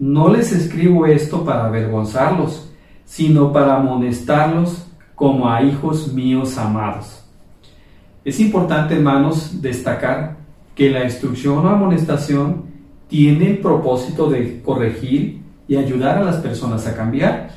no 0.00 0.30
les 0.30 0.50
escribo 0.50 1.06
esto 1.06 1.44
para 1.44 1.66
avergonzarlos, 1.66 2.72
sino 3.06 3.52
para 3.52 3.76
amonestarlos 3.76 4.86
como 5.14 5.48
a 5.48 5.62
hijos 5.62 6.12
míos 6.12 6.58
amados. 6.58 7.24
Es 8.22 8.38
importante, 8.40 8.96
hermanos, 8.96 9.62
destacar 9.62 10.36
que 10.74 10.90
la 10.90 11.04
instrucción 11.04 11.64
o 11.64 11.68
amonestación 11.70 12.64
tiene 13.08 13.52
el 13.52 13.58
propósito 13.58 14.28
de 14.28 14.60
corregir 14.62 15.40
y 15.66 15.76
ayudar 15.76 16.18
a 16.18 16.24
las 16.24 16.36
personas 16.36 16.86
a 16.86 16.94
cambiar. 16.94 17.50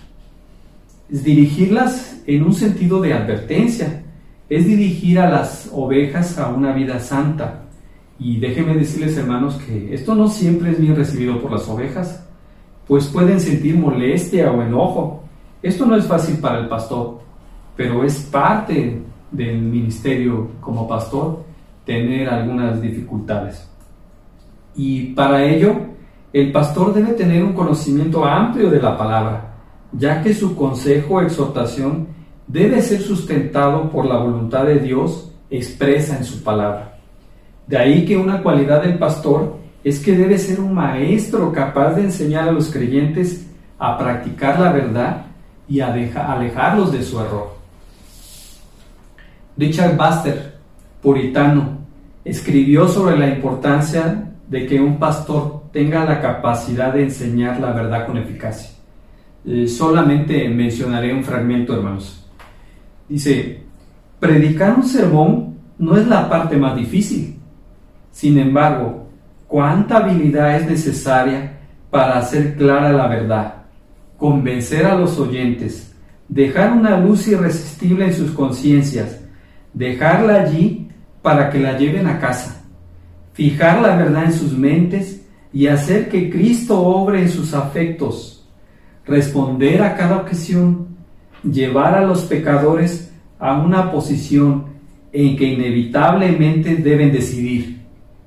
Es 1.12 1.24
dirigirlas 1.24 2.22
en 2.28 2.44
un 2.44 2.54
sentido 2.54 3.02
de 3.02 3.14
advertencia, 3.14 4.04
es 4.48 4.66
dirigir 4.66 5.20
a 5.20 5.30
las 5.30 5.70
ovejas 5.74 6.38
a 6.38 6.50
una 6.50 6.72
vida 6.72 7.00
santa. 7.00 7.64
Y 8.20 8.40
déjenme 8.40 8.76
decirles, 8.76 9.18
hermanos, 9.18 9.56
que 9.66 9.94
esto 9.94 10.14
no 10.16 10.28
siempre 10.28 10.72
es 10.72 10.80
bien 10.80 10.96
recibido 10.96 11.42
por 11.42 11.52
las 11.52 11.68
ovejas, 11.68 12.24
pues 12.88 13.08
pueden 13.08 13.40
sentir 13.40 13.76
molestia 13.76 14.52
o 14.52 14.62
enojo. 14.62 15.19
Esto 15.62 15.86
no 15.86 15.96
es 15.96 16.06
fácil 16.06 16.38
para 16.38 16.60
el 16.60 16.68
pastor, 16.68 17.20
pero 17.76 18.04
es 18.04 18.20
parte 18.32 19.02
del 19.32 19.62
ministerio 19.62 20.50
como 20.62 20.88
pastor 20.88 21.44
tener 21.86 22.30
algunas 22.30 22.82
dificultades. 22.82 23.68
Y 24.76 25.14
para 25.14 25.44
ello, 25.44 25.76
el 26.32 26.52
pastor 26.52 26.94
debe 26.94 27.14
tener 27.14 27.44
un 27.44 27.54
conocimiento 27.54 28.24
amplio 28.24 28.70
de 28.70 28.82
la 28.82 28.98
palabra, 28.98 29.56
ya 29.92 30.22
que 30.22 30.34
su 30.34 30.56
consejo 30.56 31.16
o 31.16 31.22
exhortación 31.22 32.08
debe 32.48 32.82
ser 32.82 33.02
sustentado 33.02 33.90
por 33.90 34.06
la 34.06 34.18
voluntad 34.18 34.66
de 34.66 34.80
Dios 34.80 35.32
expresa 35.50 36.18
en 36.18 36.24
su 36.24 36.44
palabra. 36.44 36.98
De 37.68 37.78
ahí 37.78 38.06
que 38.06 38.18
una 38.18 38.42
cualidad 38.42 38.84
del 38.84 38.98
pastor 38.98 39.58
es 39.84 40.00
que 40.00 40.16
debe 40.16 40.38
ser 40.38 40.60
un 40.60 40.74
maestro 40.74 41.52
capaz 41.52 41.96
de 41.96 42.04
enseñar 42.04 42.50
a 42.50 42.52
los 42.52 42.72
creyentes 42.72 43.48
a 43.78 43.98
practicar 43.98 44.60
la 44.60 44.72
verdad 44.72 45.26
y 45.70 45.80
alejarlos 45.82 46.92
de 46.92 47.04
su 47.04 47.20
error. 47.20 47.56
Richard 49.56 49.96
Baxter, 49.96 50.58
puritano, 51.02 51.78
escribió 52.26 52.88
sobre 52.88 53.18
la 53.18 53.28
importancia 53.28 54.32
de 54.48 54.66
que 54.66 54.80
un 54.80 54.98
pastor 54.98 55.64
tenga 55.72 56.04
la 56.06 56.20
capacidad 56.22 56.94
de 56.94 57.04
enseñar 57.04 57.60
la 57.60 57.72
verdad 57.72 58.08
con 58.08 58.18
eficacia. 58.18 58.72
Eh, 59.46 59.68
solamente 59.68 60.50
mencionaré 60.50 61.14
un 61.14 61.24
fragmento, 61.24 61.74
hermanos. 61.74 62.26
Dice, 63.08 63.64
predicar 64.20 64.76
un 64.76 64.84
sermón 64.84 65.56
no 65.78 65.98
es 65.98 66.08
la 66.08 66.30
parte 66.30 66.58
más 66.58 66.76
difícil. 66.76 67.38
Sin 68.12 68.38
embargo, 68.38 69.08
cuánta 69.48 69.98
habilidad 69.98 70.58
es 70.58 70.68
necesaria 70.68 71.58
para 71.90 72.20
hacer 72.20 72.56
clara 72.56 72.92
la 72.92 73.08
verdad, 73.08 73.59
convencer 74.20 74.86
a 74.86 74.96
los 74.96 75.18
oyentes, 75.18 75.96
dejar 76.28 76.74
una 76.74 77.00
luz 77.00 77.28
irresistible 77.28 78.06
en 78.06 78.14
sus 78.14 78.32
conciencias, 78.32 79.22
dejarla 79.74 80.42
allí 80.42 80.90
para 81.22 81.50
que 81.50 81.60
la 81.60 81.78
lleven 81.78 82.06
a 82.06 82.20
casa, 82.20 82.64
fijar 83.34 83.82
la 83.82 83.96
verdad 83.96 84.26
en 84.26 84.34
sus 84.34 84.56
mentes 84.56 85.26
y 85.54 85.68
hacer 85.68 86.10
que 86.10 86.30
Cristo 86.30 86.80
obre 86.80 87.22
en 87.22 87.30
sus 87.30 87.54
afectos, 87.54 88.48
responder 89.06 89.82
a 89.82 89.96
cada 89.96 90.18
ocasión, 90.18 90.90
llevar 91.44 91.96
a 91.96 92.06
los 92.06 92.26
pecadores 92.26 93.12
a 93.40 93.58
una 93.58 93.90
posición 93.90 94.66
en 95.14 95.38
que 95.38 95.46
inevitablemente 95.46 96.76
deben 96.76 97.12
decidir 97.12 97.80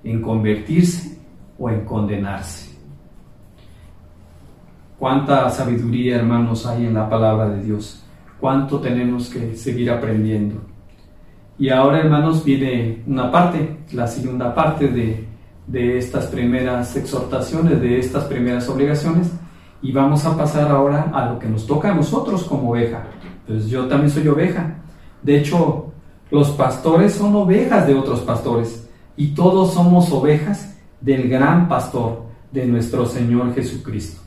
en 0.02 0.20
convertirse 0.22 1.18
o 1.58 1.68
en 1.70 1.84
condenarse. 1.84 2.61
Cuánta 5.02 5.50
sabiduría, 5.50 6.14
hermanos, 6.14 6.64
hay 6.64 6.86
en 6.86 6.94
la 6.94 7.10
palabra 7.10 7.48
de 7.48 7.64
Dios. 7.64 8.04
Cuánto 8.38 8.78
tenemos 8.78 9.28
que 9.28 9.56
seguir 9.56 9.90
aprendiendo. 9.90 10.60
Y 11.58 11.70
ahora, 11.70 11.98
hermanos, 11.98 12.44
viene 12.44 13.02
una 13.08 13.28
parte, 13.28 13.78
la 13.94 14.06
segunda 14.06 14.54
parte 14.54 14.86
de, 14.86 15.26
de 15.66 15.98
estas 15.98 16.26
primeras 16.26 16.94
exhortaciones, 16.94 17.80
de 17.80 17.98
estas 17.98 18.26
primeras 18.26 18.68
obligaciones, 18.68 19.32
y 19.82 19.90
vamos 19.90 20.24
a 20.24 20.36
pasar 20.36 20.70
ahora 20.70 21.10
a 21.12 21.32
lo 21.32 21.38
que 21.40 21.48
nos 21.48 21.66
toca 21.66 21.90
a 21.90 21.94
nosotros 21.96 22.44
como 22.44 22.70
oveja. 22.70 23.02
Pues 23.44 23.66
yo 23.66 23.88
también 23.88 24.10
soy 24.10 24.28
oveja. 24.28 24.76
De 25.20 25.36
hecho, 25.36 25.92
los 26.30 26.50
pastores 26.50 27.14
son 27.14 27.34
ovejas 27.34 27.88
de 27.88 27.96
otros 27.96 28.20
pastores, 28.20 28.88
y 29.16 29.34
todos 29.34 29.74
somos 29.74 30.12
ovejas 30.12 30.78
del 31.00 31.28
gran 31.28 31.68
pastor, 31.68 32.22
de 32.52 32.66
nuestro 32.66 33.04
Señor 33.04 33.52
Jesucristo. 33.52 34.21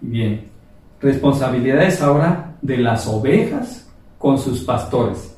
Bien, 0.00 0.48
responsabilidades 1.00 2.00
ahora 2.00 2.56
de 2.62 2.78
las 2.78 3.06
ovejas 3.06 3.90
con 4.18 4.38
sus 4.38 4.60
pastores. 4.60 5.36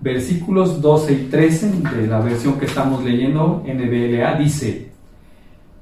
Versículos 0.00 0.80
12 0.82 1.12
y 1.12 1.16
13 1.30 1.72
de 1.96 2.06
la 2.06 2.20
versión 2.20 2.58
que 2.58 2.66
estamos 2.66 3.02
leyendo 3.02 3.62
en 3.64 3.78
BLA 3.78 4.34
dice, 4.34 4.90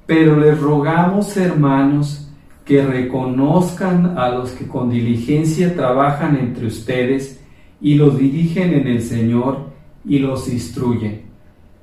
pero 0.05 0.39
les 0.39 0.59
rogamos 0.59 1.35
hermanos 1.35 2.29
que 2.63 2.83
reconozcan 2.83 4.17
a 4.17 4.29
los 4.29 4.51
que 4.51 4.67
con 4.67 4.89
diligencia 4.89 5.75
trabajan 5.75 6.37
entre 6.37 6.67
ustedes 6.67 7.41
y 7.81 7.95
los 7.95 8.17
dirigen 8.17 8.73
en 8.73 8.87
el 8.87 9.01
Señor 9.01 9.69
y 10.05 10.19
los 10.19 10.47
instruyen, 10.47 11.23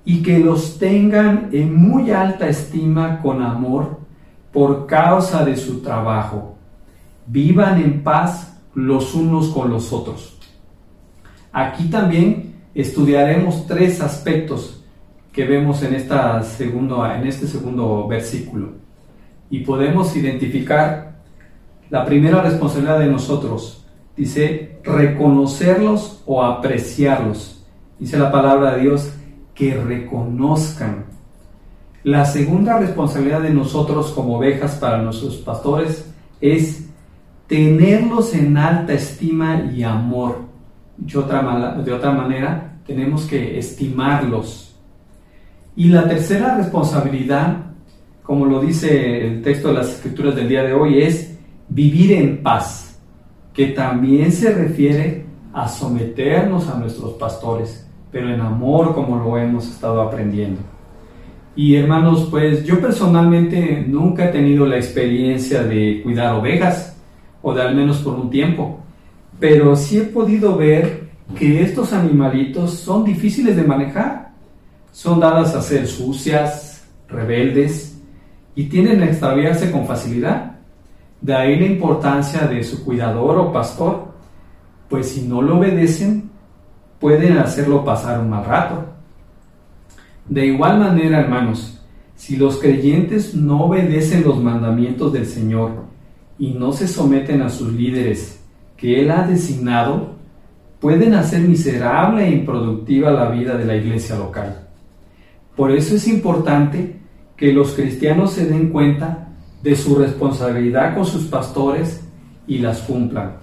y 0.05 0.23
que 0.23 0.39
los 0.39 0.79
tengan 0.79 1.51
en 1.53 1.75
muy 1.75 2.11
alta 2.13 2.49
estima 2.49 3.21
con 3.21 3.43
amor 3.43 4.02
por 4.53 4.87
causa 4.87 5.45
de 5.45 5.57
su 5.57 5.81
trabajo. 5.81 6.57
Vivan 7.27 7.81
en 7.81 8.03
paz 8.03 8.61
los 8.75 9.15
unos 9.15 9.49
con 9.49 9.71
los 9.71 9.93
otros. 9.93 10.39
Aquí 11.53 11.85
también 11.85 12.55
estudiaremos 12.75 13.67
tres 13.67 14.01
aspectos 14.01 14.83
que 15.33 15.45
vemos 15.45 15.83
en, 15.83 15.95
esta 15.95 16.43
segundo, 16.43 17.05
en 17.11 17.27
este 17.27 17.47
segundo 17.47 18.07
versículo. 18.07 18.73
Y 19.51 19.61
podemos 19.61 20.15
identificar 20.17 21.13
la 21.91 22.05
primera 22.05 22.43
responsabilidad 22.43 22.99
de 22.99 23.07
nosotros. 23.07 23.85
Dice 24.17 24.81
reconocerlos 24.83 26.23
o 26.27 26.43
apreciarlos. 26.43 27.65
Dice 27.99 28.19
la 28.19 28.31
palabra 28.31 28.75
de 28.75 28.83
Dios 28.83 29.13
que 29.55 29.75
reconozcan. 29.75 31.12
La 32.05 32.25
segunda 32.25 32.79
responsabilidad 32.79 33.43
de 33.43 33.51
nosotros 33.51 34.11
como 34.13 34.39
ovejas 34.39 34.77
para 34.77 35.01
nuestros 35.01 35.37
pastores 35.37 36.13
es 36.41 36.89
tenerlos 37.47 38.35
en 38.35 38.57
alta 38.57 38.93
estima 38.95 39.71
y 39.73 39.85
amor 39.85 40.53
de 40.97 41.19
otra, 41.19 42.13
manera, 42.13 42.79
tenemos 42.87 43.25
que 43.25 43.59
estimarlos. 43.59 44.75
Y 45.75 45.89
la 45.89 46.09
tercera 46.09 46.57
responsabilidad, 46.57 47.57
como 48.23 48.47
lo 48.47 48.61
dice 48.61 49.27
el 49.27 49.43
texto 49.43 49.69
de 49.69 49.75
las 49.75 49.89
escrituras 49.91 50.35
del 50.37 50.49
día 50.49 50.63
de 50.63 50.73
hoy, 50.73 51.03
es 51.03 51.37
vivir 51.69 52.13
en 52.13 52.43
paz, 52.43 53.01
que 53.53 53.69
también 53.69 54.33
se 54.33 54.53
refiere 54.53 55.25
a 55.53 55.69
someternos 55.69 56.69
a 56.69 56.79
nuestros 56.79 57.15
pastores, 57.15 57.87
pero 58.11 58.29
en 58.33 58.41
amor 58.41 58.95
como 58.95 59.17
lo 59.17 59.37
hemos 59.39 59.69
estado 59.69 60.03
aprendiendo. 60.03 60.61
Y 61.55 61.77
hermanos, 61.77 62.29
pues 62.31 62.65
yo 62.65 62.81
personalmente 62.81 63.85
nunca 63.87 64.27
he 64.27 64.29
tenido 64.29 64.67
la 64.67 64.77
experiencia 64.77 65.63
de 65.63 66.01
cuidar 66.03 66.35
ovejas, 66.35 66.97
o 67.43 67.53
de 67.53 67.63
al 67.63 67.75
menos 67.75 67.99
por 67.99 68.15
un 68.15 68.31
tiempo 68.31 68.83
pero 69.43 69.75
sí 69.75 69.99
he 69.99 70.03
podido 70.03 70.57
ver 70.57 71.09
que 71.37 71.63
estos 71.63 71.93
animalitos 71.93 72.75
son 72.75 73.03
difíciles 73.03 73.57
de 73.57 73.65
manejar. 73.65 74.31
Son 74.93 75.19
dadas 75.19 75.57
a 75.57 75.61
ser 75.61 75.89
sucias, 75.89 76.87
rebeldes 77.09 78.01
y 78.55 78.67
tienden 78.67 79.03
a 79.03 79.07
extraviarse 79.07 79.73
con 79.73 79.85
facilidad. 79.85 80.59
De 81.21 81.35
ahí 81.35 81.59
la 81.59 81.67
importancia 81.67 82.43
de 82.43 82.63
su 82.63 82.85
cuidador 82.85 83.37
o 83.37 83.53
pastor, 83.53 84.13
pues 84.89 85.09
si 85.09 85.23
no 85.23 85.43
lo 85.43 85.59
obedecen, 85.59 86.31
pueden 87.01 87.37
hacerlo 87.39 87.85
pasar 87.85 88.21
un 88.21 88.31
mal 88.31 88.45
rato. 88.45 88.92
De 90.29 90.47
igual 90.47 90.79
manera, 90.79 91.21
hermanos, 91.21 91.81
si 92.17 92.37
los 92.37 92.59
creyentes 92.59 93.35
no 93.35 93.65
obedecen 93.65 94.23
los 94.23 94.41
mandamientos 94.41 95.13
del 95.13 95.27
Señor 95.27 95.85
y 96.39 96.53
no 96.53 96.73
se 96.73 96.87
someten 96.87 97.43
a 97.43 97.49
sus 97.49 97.73
líderes 97.73 98.41
que 98.77 99.01
Él 99.01 99.11
ha 99.11 99.27
designado 99.27 100.17
pueden 100.81 101.15
hacer 101.15 101.41
miserable 101.41 102.27
e 102.27 102.33
improductiva 102.33 103.11
la 103.11 103.31
vida 103.31 103.57
de 103.57 103.65
la 103.65 103.77
iglesia 103.77 104.17
local. 104.17 104.67
Por 105.57 105.71
eso 105.71 105.95
es 105.95 106.09
importante 106.09 106.97
que 107.37 107.53
los 107.53 107.73
cristianos 107.75 108.33
se 108.33 108.47
den 108.47 108.71
cuenta 108.71 109.29
de 109.63 109.77
su 109.77 109.95
responsabilidad 109.97 110.95
con 110.95 111.05
sus 111.05 111.25
pastores 111.25 112.03
y 112.47 112.59
las 112.59 112.81
cumplan. 112.81 113.37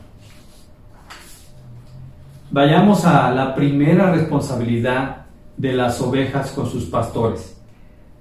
Vayamos 2.51 3.05
a 3.05 3.31
la 3.31 3.55
primera 3.55 4.11
responsabilidad 4.11 5.25
de 5.59 5.73
las 5.73 6.01
ovejas 6.01 6.51
con 6.51 6.67
sus 6.67 6.85
pastores, 6.85 7.55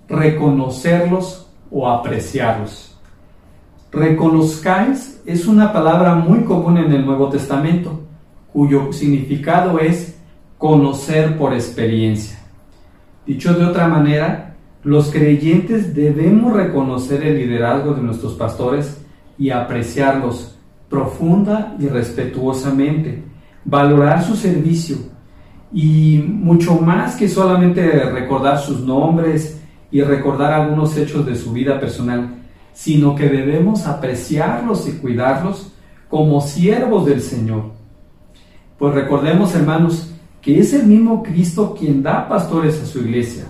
reconocerlos 0.08 1.48
o 1.70 1.88
apreciarlos. 1.88 2.98
Reconozcáis 3.92 5.22
es 5.24 5.46
una 5.46 5.72
palabra 5.72 6.16
muy 6.16 6.40
común 6.40 6.78
en 6.78 6.92
el 6.92 7.06
Nuevo 7.06 7.28
Testamento, 7.28 8.00
cuyo 8.52 8.92
significado 8.92 9.78
es 9.78 10.18
conocer 10.58 11.38
por 11.38 11.54
experiencia. 11.54 12.38
Dicho 13.24 13.54
de 13.54 13.66
otra 13.66 13.86
manera, 13.86 14.56
los 14.82 15.10
creyentes 15.12 15.94
debemos 15.94 16.52
reconocer 16.54 17.22
el 17.22 17.36
liderazgo 17.36 17.94
de 17.94 18.02
nuestros 18.02 18.34
pastores 18.34 19.00
y 19.38 19.50
apreciarlos 19.50 20.58
profunda 20.88 21.76
y 21.78 21.86
respetuosamente, 21.86 23.22
valorar 23.64 24.24
su 24.24 24.34
servicio 24.34 24.96
y 25.72 26.24
mucho 26.26 26.74
más 26.76 27.16
que 27.16 27.28
solamente 27.28 27.82
recordar 28.10 28.58
sus 28.58 28.80
nombres 28.80 29.60
y 29.90 30.02
recordar 30.02 30.52
algunos 30.52 30.96
hechos 30.96 31.24
de 31.26 31.34
su 31.34 31.52
vida 31.52 31.78
personal 31.78 32.38
sino 32.78 33.16
que 33.16 33.28
debemos 33.28 33.88
apreciarlos 33.88 34.86
y 34.86 34.92
cuidarlos 34.92 35.72
como 36.08 36.40
siervos 36.40 37.06
del 37.06 37.20
Señor. 37.20 37.72
Pues 38.78 38.94
recordemos, 38.94 39.52
hermanos, 39.56 40.14
que 40.40 40.60
es 40.60 40.72
el 40.74 40.86
mismo 40.86 41.24
Cristo 41.24 41.74
quien 41.76 42.04
da 42.04 42.28
pastores 42.28 42.80
a 42.80 42.86
su 42.86 43.00
iglesia, 43.00 43.46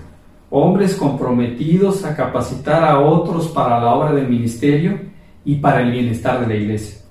hombres 0.48 0.94
comprometidos 0.94 2.06
a 2.06 2.16
capacitar 2.16 2.82
a 2.82 3.00
otros 3.00 3.48
para 3.48 3.78
la 3.78 3.94
obra 3.94 4.14
del 4.14 4.28
ministerio 4.28 4.98
y 5.44 5.56
para 5.56 5.82
el 5.82 5.90
bienestar 5.90 6.40
de 6.40 6.46
la 6.46 6.54
iglesia. 6.54 7.02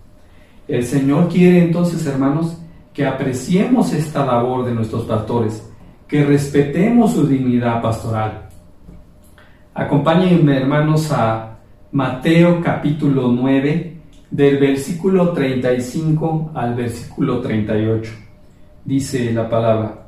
El 0.68 0.84
Señor 0.86 1.30
quiere 1.30 1.64
entonces, 1.64 2.04
hermanos, 2.08 2.58
que 2.98 3.06
apreciemos 3.06 3.94
esta 3.94 4.26
labor 4.26 4.66
de 4.66 4.74
nuestros 4.74 5.04
pastores, 5.04 5.64
que 6.08 6.26
respetemos 6.26 7.14
su 7.14 7.28
dignidad 7.28 7.80
pastoral. 7.80 8.50
Acompáñenme, 9.76 10.58
hermanos, 10.58 11.12
a 11.12 11.60
Mateo 11.92 12.60
capítulo 12.60 13.28
9, 13.28 13.98
del 14.32 14.58
versículo 14.58 15.32
35 15.32 16.54
al 16.56 16.74
versículo 16.74 17.40
38. 17.40 18.12
Dice 18.84 19.32
la 19.32 19.48
palabra, 19.48 20.08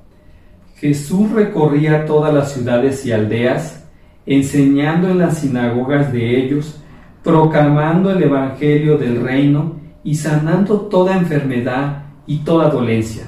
Jesús 0.78 1.30
recorría 1.30 2.08
todas 2.08 2.34
las 2.34 2.54
ciudades 2.54 3.06
y 3.06 3.12
aldeas, 3.12 3.88
enseñando 4.25 5.10
en 5.10 5.19
las 5.19 5.38
sinagogas 5.38 6.12
de 6.12 6.43
ellos, 6.43 6.82
proclamando 7.23 8.10
el 8.10 8.23
Evangelio 8.23 8.97
del 8.97 9.21
reino 9.21 9.75
y 10.04 10.15
sanando 10.15 10.88
toda 10.88 11.15
enfermedad 11.15 12.09
y 12.30 12.38
toda 12.38 12.70
dolencia. 12.70 13.24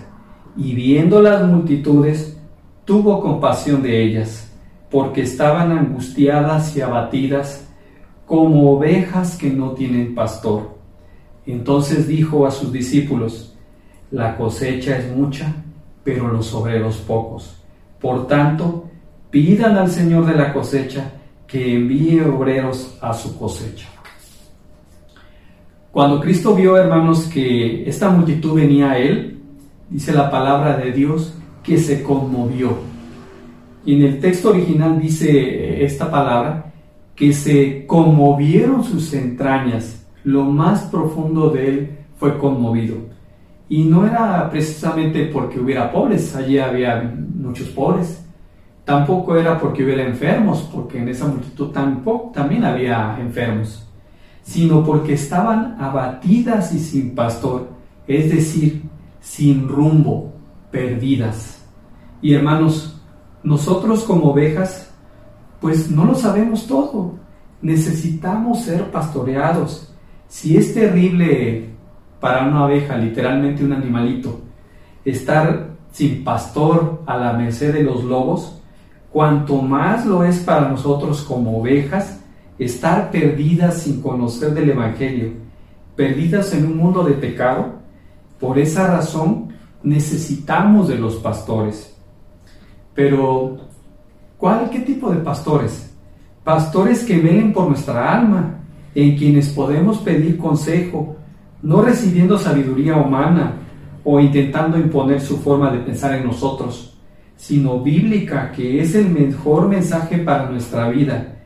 Y 0.56 0.76
viendo 0.76 1.24
las 1.24 1.44
multitudes, 1.44 2.38
tuvo 2.86 3.20
compasión 3.20 3.82
de 3.82 4.04
ellas, 4.04 4.54
porque 4.92 5.24
estaban 5.24 5.72
angustiadas 5.72 6.78
y 6.78 6.82
abatidas 6.82 7.68
como 8.28 8.74
ovejas 8.74 9.38
que 9.38 9.50
no 9.50 9.72
tienen 9.72 10.14
pastor. 10.14 10.78
Entonces 11.48 12.08
dijo 12.08 12.46
a 12.46 12.52
sus 12.52 12.72
discípulos, 12.72 13.58
la 14.12 14.38
cosecha 14.38 15.00
es 15.00 15.16
mucha, 15.16 15.52
pero 16.04 16.28
los 16.28 16.54
obreros 16.54 16.98
pocos. 16.98 17.60
Por 18.00 18.28
tanto, 18.28 18.88
pidan 19.32 19.80
al 19.80 19.90
Señor 19.90 20.28
de 20.28 20.36
la 20.36 20.54
cosecha 20.54 21.12
que 21.48 21.74
envíe 21.74 22.22
obreros 22.22 23.00
a 23.02 23.16
su 23.16 23.36
cosecha. 23.36 23.88
Cuando 25.92 26.22
Cristo 26.22 26.56
vio, 26.56 26.78
hermanos, 26.78 27.26
que 27.26 27.88
esta 27.88 28.10
multitud 28.10 28.56
venía 28.56 28.92
a 28.92 28.98
él, 28.98 29.42
dice 29.90 30.14
la 30.14 30.32
palabra 30.32 30.78
de 30.78 30.94
Dios, 30.94 31.36
que 31.62 31.78
se 31.78 32.02
conmovió. 32.02 32.78
Y 33.86 33.96
en 33.96 34.04
el 34.04 34.20
texto 34.20 34.52
original 34.52 35.02
dice 35.02 35.84
esta 35.84 36.10
palabra, 36.10 36.72
que 37.14 37.34
se 37.34 37.86
conmovieron 37.86 38.86
sus 38.86 39.14
entrañas, 39.14 40.08
lo 40.24 40.46
más 40.46 40.84
profundo 40.84 41.50
de 41.50 41.68
él 41.68 41.98
fue 42.16 42.38
conmovido. 42.38 42.96
Y 43.68 43.84
no 43.84 44.08
era 44.08 44.50
precisamente 44.50 45.26
porque 45.26 45.60
hubiera 45.60 45.92
pobres, 45.92 46.34
allí 46.38 46.58
había 46.58 47.14
muchos 47.36 47.68
pobres, 47.68 48.26
tampoco 48.86 49.36
era 49.36 49.60
porque 49.60 49.84
hubiera 49.84 50.04
enfermos, 50.04 50.70
porque 50.74 51.00
en 51.00 51.10
esa 51.10 51.28
multitud 51.28 51.68
tampoco, 51.72 52.32
también 52.34 52.64
había 52.64 53.18
enfermos, 53.20 53.91
sino 54.42 54.84
porque 54.84 55.14
estaban 55.14 55.78
abatidas 55.80 56.74
y 56.74 56.80
sin 56.80 57.16
pastor, 57.16 57.70
es 58.08 58.32
decir, 58.32 58.84
sin 59.20 59.68
rumbo, 59.68 60.34
perdidas. 60.72 61.66
Y 62.22 62.34
hermanos, 62.34 63.02
nosotros 63.44 64.04
como 64.04 64.32
ovejas 64.32 64.92
pues 65.62 65.90
no 65.92 66.04
lo 66.06 66.16
sabemos 66.16 66.68
todo. 66.68 67.14
Necesitamos 67.62 68.64
ser 68.64 68.90
pastoreados. 68.92 69.94
Si 70.28 70.58
es 70.58 70.74
terrible 70.74 71.70
para 72.20 72.48
una 72.48 72.64
abeja, 72.64 72.98
literalmente 72.98 73.64
un 73.64 73.74
animalito, 73.74 74.42
estar 75.06 75.70
sin 75.92 76.24
pastor 76.24 77.04
a 77.06 77.16
la 77.18 77.34
merced 77.34 77.74
de 77.74 77.84
los 77.84 78.04
lobos, 78.04 78.60
cuanto 79.12 79.62
más 79.62 80.06
lo 80.06 80.24
es 80.24 80.40
para 80.40 80.68
nosotros 80.68 81.22
como 81.22 81.60
ovejas, 81.60 82.21
estar 82.66 83.10
perdidas 83.10 83.82
sin 83.82 84.02
conocer 84.02 84.54
del 84.54 84.70
Evangelio, 84.70 85.32
perdidas 85.96 86.54
en 86.54 86.68
un 86.68 86.78
mundo 86.78 87.04
de 87.04 87.14
pecado. 87.14 87.74
Por 88.40 88.60
esa 88.60 88.86
razón 88.86 89.50
necesitamos 89.82 90.88
de 90.88 90.98
los 90.98 91.16
pastores. 91.16 91.98
Pero, 92.94 93.58
¿cuál, 94.38 94.70
qué 94.70 94.82
tipo 94.82 95.10
de 95.10 95.18
pastores? 95.18 95.92
Pastores 96.44 97.04
que 97.04 97.20
velen 97.20 97.52
por 97.52 97.68
nuestra 97.68 98.14
alma, 98.14 98.60
en 98.94 99.18
quienes 99.18 99.50
podemos 99.50 99.98
pedir 100.00 100.38
consejo, 100.38 101.16
no 101.64 101.82
recibiendo 101.82 102.38
sabiduría 102.38 102.96
humana 102.96 103.54
o 104.04 104.20
intentando 104.20 104.78
imponer 104.78 105.20
su 105.20 105.38
forma 105.38 105.72
de 105.72 105.80
pensar 105.80 106.14
en 106.14 106.26
nosotros, 106.26 106.96
sino 107.38 107.80
bíblica, 107.80 108.52
que 108.52 108.82
es 108.82 108.94
el 108.94 109.10
mejor 109.10 109.68
mensaje 109.68 110.20
para 110.20 110.50
nuestra 110.50 110.90
vida. 110.90 111.41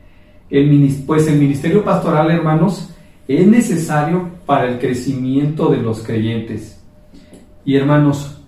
El, 0.48 1.02
pues 1.06 1.26
el 1.26 1.38
ministerio 1.38 1.84
pastoral, 1.84 2.30
hermanos, 2.30 2.90
es 3.26 3.46
necesario 3.46 4.30
para 4.46 4.68
el 4.68 4.78
crecimiento 4.78 5.68
de 5.68 5.78
los 5.78 6.02
creyentes. 6.02 6.80
Y 7.64 7.76
hermanos, 7.76 8.38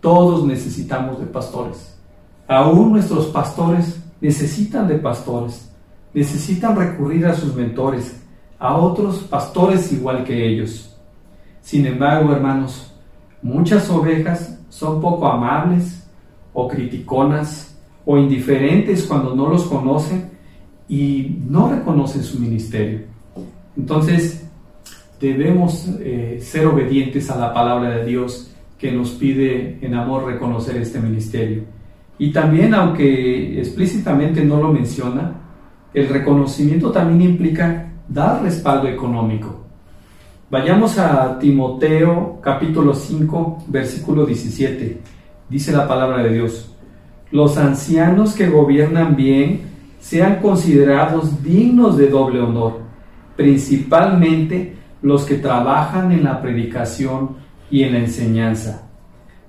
todos 0.00 0.44
necesitamos 0.44 1.20
de 1.20 1.26
pastores. 1.26 1.96
Aún 2.48 2.92
nuestros 2.92 3.26
pastores 3.26 4.02
necesitan 4.20 4.88
de 4.88 4.96
pastores, 4.96 5.72
necesitan 6.12 6.76
recurrir 6.76 7.26
a 7.26 7.34
sus 7.34 7.54
mentores, 7.54 8.20
a 8.58 8.76
otros 8.76 9.18
pastores 9.18 9.92
igual 9.92 10.24
que 10.24 10.46
ellos. 10.48 10.96
Sin 11.60 11.86
embargo, 11.86 12.32
hermanos, 12.32 12.92
muchas 13.42 13.88
ovejas 13.90 14.58
son 14.68 15.00
poco 15.00 15.26
amables 15.26 16.08
o 16.52 16.68
criticonas 16.68 17.76
o 18.04 18.16
indiferentes 18.16 19.04
cuando 19.04 19.34
no 19.34 19.48
los 19.48 19.64
conocen 19.64 20.35
y 20.88 21.38
no 21.48 21.70
reconocen 21.70 22.22
su 22.22 22.38
ministerio. 22.38 23.00
Entonces, 23.76 24.46
debemos 25.20 25.88
eh, 26.00 26.38
ser 26.40 26.66
obedientes 26.66 27.30
a 27.30 27.36
la 27.36 27.52
palabra 27.52 27.90
de 27.90 28.06
Dios 28.06 28.50
que 28.78 28.92
nos 28.92 29.10
pide 29.10 29.78
en 29.80 29.94
amor 29.94 30.26
reconocer 30.26 30.76
este 30.76 31.00
ministerio. 31.00 31.62
Y 32.18 32.32
también, 32.32 32.74
aunque 32.74 33.58
explícitamente 33.58 34.44
no 34.44 34.60
lo 34.60 34.72
menciona, 34.72 35.34
el 35.92 36.08
reconocimiento 36.08 36.90
también 36.90 37.30
implica 37.30 37.92
dar 38.08 38.42
respaldo 38.42 38.88
económico. 38.88 39.64
Vayamos 40.50 40.98
a 40.98 41.38
Timoteo 41.38 42.38
capítulo 42.40 42.94
5, 42.94 43.64
versículo 43.66 44.24
17. 44.24 45.00
Dice 45.48 45.72
la 45.72 45.88
palabra 45.88 46.22
de 46.22 46.34
Dios, 46.34 46.74
los 47.30 47.56
ancianos 47.58 48.34
que 48.34 48.48
gobiernan 48.48 49.16
bien 49.16 49.75
sean 50.00 50.40
considerados 50.40 51.42
dignos 51.42 51.96
de 51.96 52.08
doble 52.08 52.40
honor, 52.40 52.80
principalmente 53.36 54.76
los 55.02 55.24
que 55.24 55.36
trabajan 55.36 56.12
en 56.12 56.24
la 56.24 56.40
predicación 56.40 57.36
y 57.70 57.82
en 57.82 57.92
la 57.92 57.98
enseñanza. 58.00 58.88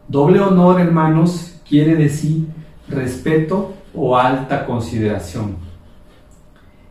Doble 0.08 0.40
honor, 0.40 0.80
hermanos, 0.80 1.62
quiere 1.68 1.96
decir 1.96 2.46
respeto 2.88 3.74
o 3.94 4.18
alta 4.18 4.66
consideración. 4.66 5.58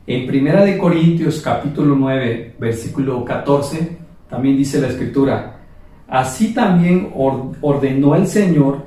En 0.07 0.27
Primera 0.27 0.65
de 0.65 0.79
Corintios 0.79 1.41
capítulo 1.41 1.97
9, 1.97 2.57
versículo 2.59 3.25
14, 3.25 3.99
también 4.29 4.57
dice 4.57 4.81
la 4.81 4.89
escritura, 4.89 5.61
así 6.07 6.55
también 6.55 7.11
ordenó 7.15 8.15
el 8.15 8.27
Señor 8.27 8.85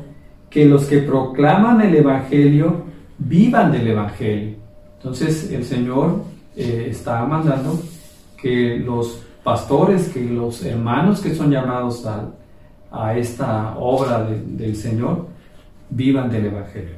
que 0.49 0.65
los 0.65 0.85
que 0.85 0.99
proclaman 0.99 1.81
el 1.81 1.95
Evangelio 1.95 2.85
vivan 3.17 3.71
del 3.71 3.87
Evangelio. 3.87 4.58
Entonces 4.99 5.49
el 5.51 5.63
Señor 5.63 6.23
eh, 6.55 6.87
está 6.91 7.25
mandando 7.25 7.79
que 8.35 8.77
los 8.77 9.23
pastores, 9.43 10.09
que 10.09 10.21
los 10.21 10.63
hermanos 10.65 11.21
que 11.21 11.33
son 11.33 11.49
llamados 11.49 12.05
a, 12.05 12.29
a 12.91 13.17
esta 13.17 13.75
obra 13.77 14.27
del 14.29 14.75
Señor, 14.75 15.25
vivan 15.89 16.29
del 16.29 16.47
Evangelio. 16.47 16.97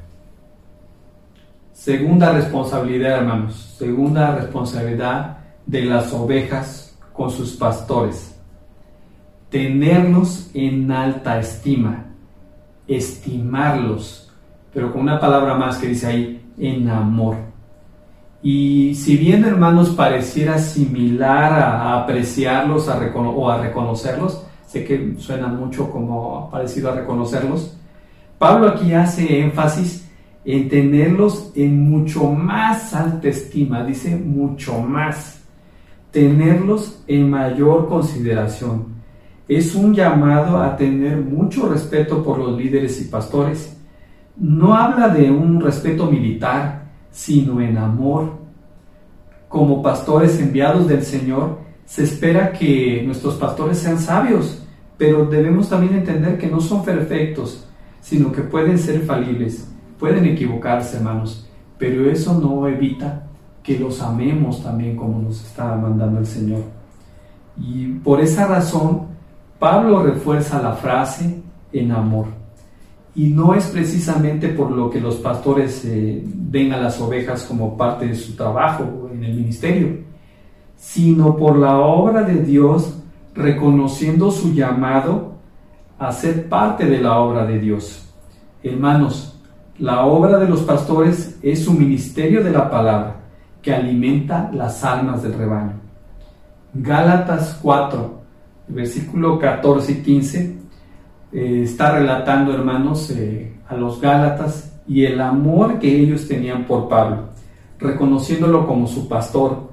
Segunda 1.73 2.31
responsabilidad, 2.33 3.19
hermanos, 3.19 3.75
segunda 3.77 4.35
responsabilidad 4.35 5.37
de 5.65 5.83
las 5.83 6.11
ovejas 6.11 6.97
con 7.13 7.29
sus 7.29 7.55
pastores. 7.55 8.35
Tenerlos 9.49 10.49
en 10.53 10.91
alta 10.91 11.39
estima, 11.39 12.05
estimarlos, 12.87 14.31
pero 14.73 14.91
con 14.91 15.01
una 15.01 15.19
palabra 15.19 15.55
más 15.55 15.77
que 15.77 15.87
dice 15.87 16.07
ahí, 16.07 16.51
en 16.57 16.89
amor. 16.89 17.50
Y 18.43 18.95
si 18.95 19.17
bien, 19.17 19.43
hermanos, 19.43 19.89
pareciera 19.89 20.57
similar 20.57 21.53
a, 21.53 22.01
apreciarlos 22.01 22.87
o 22.87 23.49
a 23.49 23.57
reconocerlos, 23.61 24.43
sé 24.65 24.83
que 24.83 25.15
suena 25.19 25.47
mucho 25.47 25.91
como 25.91 26.49
parecido 26.49 26.91
a 26.91 26.95
reconocerlos, 26.95 27.77
Pablo 28.39 28.69
aquí 28.69 28.93
hace 28.93 29.39
énfasis 29.41 30.09
en 30.43 30.67
tenerlos 30.67 31.51
en 31.55 31.87
mucho 31.87 32.23
más 32.31 32.95
alta 32.95 33.27
estima, 33.27 33.83
dice 33.83 34.15
mucho 34.15 34.79
más, 34.79 35.43
tenerlos 36.09 37.03
en 37.05 37.29
mayor 37.29 37.87
consideración. 37.87 38.85
Es 39.47 39.75
un 39.75 39.93
llamado 39.93 40.59
a 40.59 40.75
tener 40.75 41.17
mucho 41.17 41.69
respeto 41.69 42.23
por 42.23 42.39
los 42.39 42.57
líderes 42.57 42.99
y 43.01 43.05
pastores. 43.09 43.77
No 44.37 44.73
habla 44.73 45.09
de 45.09 45.29
un 45.29 45.61
respeto 45.61 46.09
militar, 46.09 46.80
sino 47.11 47.61
en 47.61 47.77
amor. 47.77 48.33
Como 49.47 49.81
pastores 49.81 50.39
enviados 50.39 50.87
del 50.87 51.03
Señor, 51.03 51.59
se 51.85 52.03
espera 52.03 52.51
que 52.53 53.03
nuestros 53.05 53.35
pastores 53.35 53.77
sean 53.79 53.99
sabios, 53.99 54.63
pero 54.97 55.25
debemos 55.25 55.69
también 55.69 55.95
entender 55.95 56.37
que 56.37 56.47
no 56.47 56.61
son 56.61 56.83
perfectos, 56.83 57.67
sino 57.99 58.31
que 58.31 58.41
pueden 58.41 58.77
ser 58.77 59.01
falibles 59.01 59.67
Pueden 60.01 60.25
equivocarse, 60.25 60.97
hermanos, 60.97 61.47
pero 61.77 62.09
eso 62.09 62.33
no 62.33 62.67
evita 62.67 63.27
que 63.61 63.77
los 63.77 64.01
amemos 64.01 64.63
también 64.63 64.95
como 64.95 65.19
nos 65.19 65.45
está 65.45 65.75
mandando 65.75 66.17
el 66.17 66.25
Señor. 66.25 66.63
Y 67.55 67.85
por 67.85 68.19
esa 68.19 68.47
razón, 68.47 69.09
Pablo 69.59 70.01
refuerza 70.01 70.59
la 70.59 70.73
frase 70.73 71.43
en 71.71 71.91
amor. 71.91 72.25
Y 73.13 73.27
no 73.27 73.53
es 73.53 73.65
precisamente 73.67 74.49
por 74.49 74.71
lo 74.71 74.89
que 74.89 75.01
los 75.01 75.15
pastores 75.15 75.83
eh, 75.85 76.23
den 76.23 76.71
a 76.73 76.77
las 76.77 76.99
ovejas 77.01 77.43
como 77.43 77.75
parte 77.75 78.07
de 78.07 78.15
su 78.15 78.35
trabajo 78.35 79.09
en 79.13 79.23
el 79.23 79.33
ministerio, 79.33 79.97
sino 80.77 81.35
por 81.35 81.57
la 81.57 81.77
obra 81.79 82.23
de 82.23 82.41
Dios 82.41 82.97
reconociendo 83.35 84.31
su 84.31 84.53
llamado 84.53 85.33
a 85.99 86.11
ser 86.11 86.49
parte 86.49 86.85
de 86.85 86.99
la 86.99 87.19
obra 87.19 87.45
de 87.45 87.59
Dios. 87.59 88.09
Hermanos, 88.63 89.39
la 89.77 90.05
obra 90.05 90.37
de 90.37 90.47
los 90.47 90.61
pastores 90.61 91.37
es 91.41 91.63
su 91.63 91.73
ministerio 91.73 92.43
de 92.43 92.51
la 92.51 92.69
palabra, 92.69 93.15
que 93.61 93.73
alimenta 93.73 94.49
las 94.53 94.83
almas 94.83 95.23
del 95.23 95.33
rebaño. 95.33 95.73
Gálatas 96.73 97.59
4, 97.61 98.21
versículo 98.67 99.37
14 99.37 99.91
y 99.91 99.95
15, 99.95 100.57
eh, 101.31 101.61
está 101.63 101.91
relatando, 101.91 102.53
hermanos, 102.53 103.09
eh, 103.11 103.53
a 103.67 103.75
los 103.75 104.01
Gálatas 104.01 104.79
y 104.87 105.05
el 105.05 105.21
amor 105.21 105.79
que 105.79 105.95
ellos 105.95 106.27
tenían 106.27 106.65
por 106.65 106.89
Pablo, 106.89 107.29
reconociéndolo 107.79 108.67
como 108.67 108.87
su 108.87 109.07
pastor. 109.07 109.71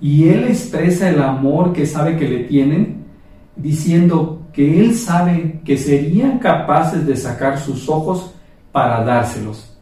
Y 0.00 0.28
él 0.28 0.44
expresa 0.44 1.08
el 1.08 1.22
amor 1.22 1.72
que 1.72 1.86
sabe 1.86 2.16
que 2.16 2.28
le 2.28 2.40
tienen, 2.44 3.04
diciendo 3.56 4.42
que 4.52 4.80
él 4.80 4.94
sabe 4.94 5.60
que 5.64 5.76
serían 5.76 6.38
capaces 6.38 7.06
de 7.06 7.16
sacar 7.16 7.58
sus 7.58 7.88
ojos 7.88 8.34
para 8.70 9.04
dárselos. 9.04 9.76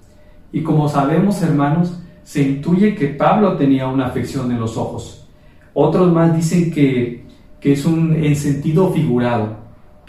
Y 0.53 0.63
como 0.63 0.89
sabemos, 0.89 1.43
hermanos, 1.43 2.01
se 2.23 2.43
intuye 2.43 2.95
que 2.95 3.09
Pablo 3.09 3.57
tenía 3.57 3.89
una 3.89 4.07
afección 4.07 4.51
en 4.53 4.61
los 4.61 4.77
ojos. 4.77 5.29
Otros 5.75 6.13
más 6.13 6.35
dicen 6.35 6.71
que, 6.71 7.25
es 7.61 7.85
un 7.85 8.15
en 8.15 8.35
sentido 8.37 8.93
figurado, 8.93 9.57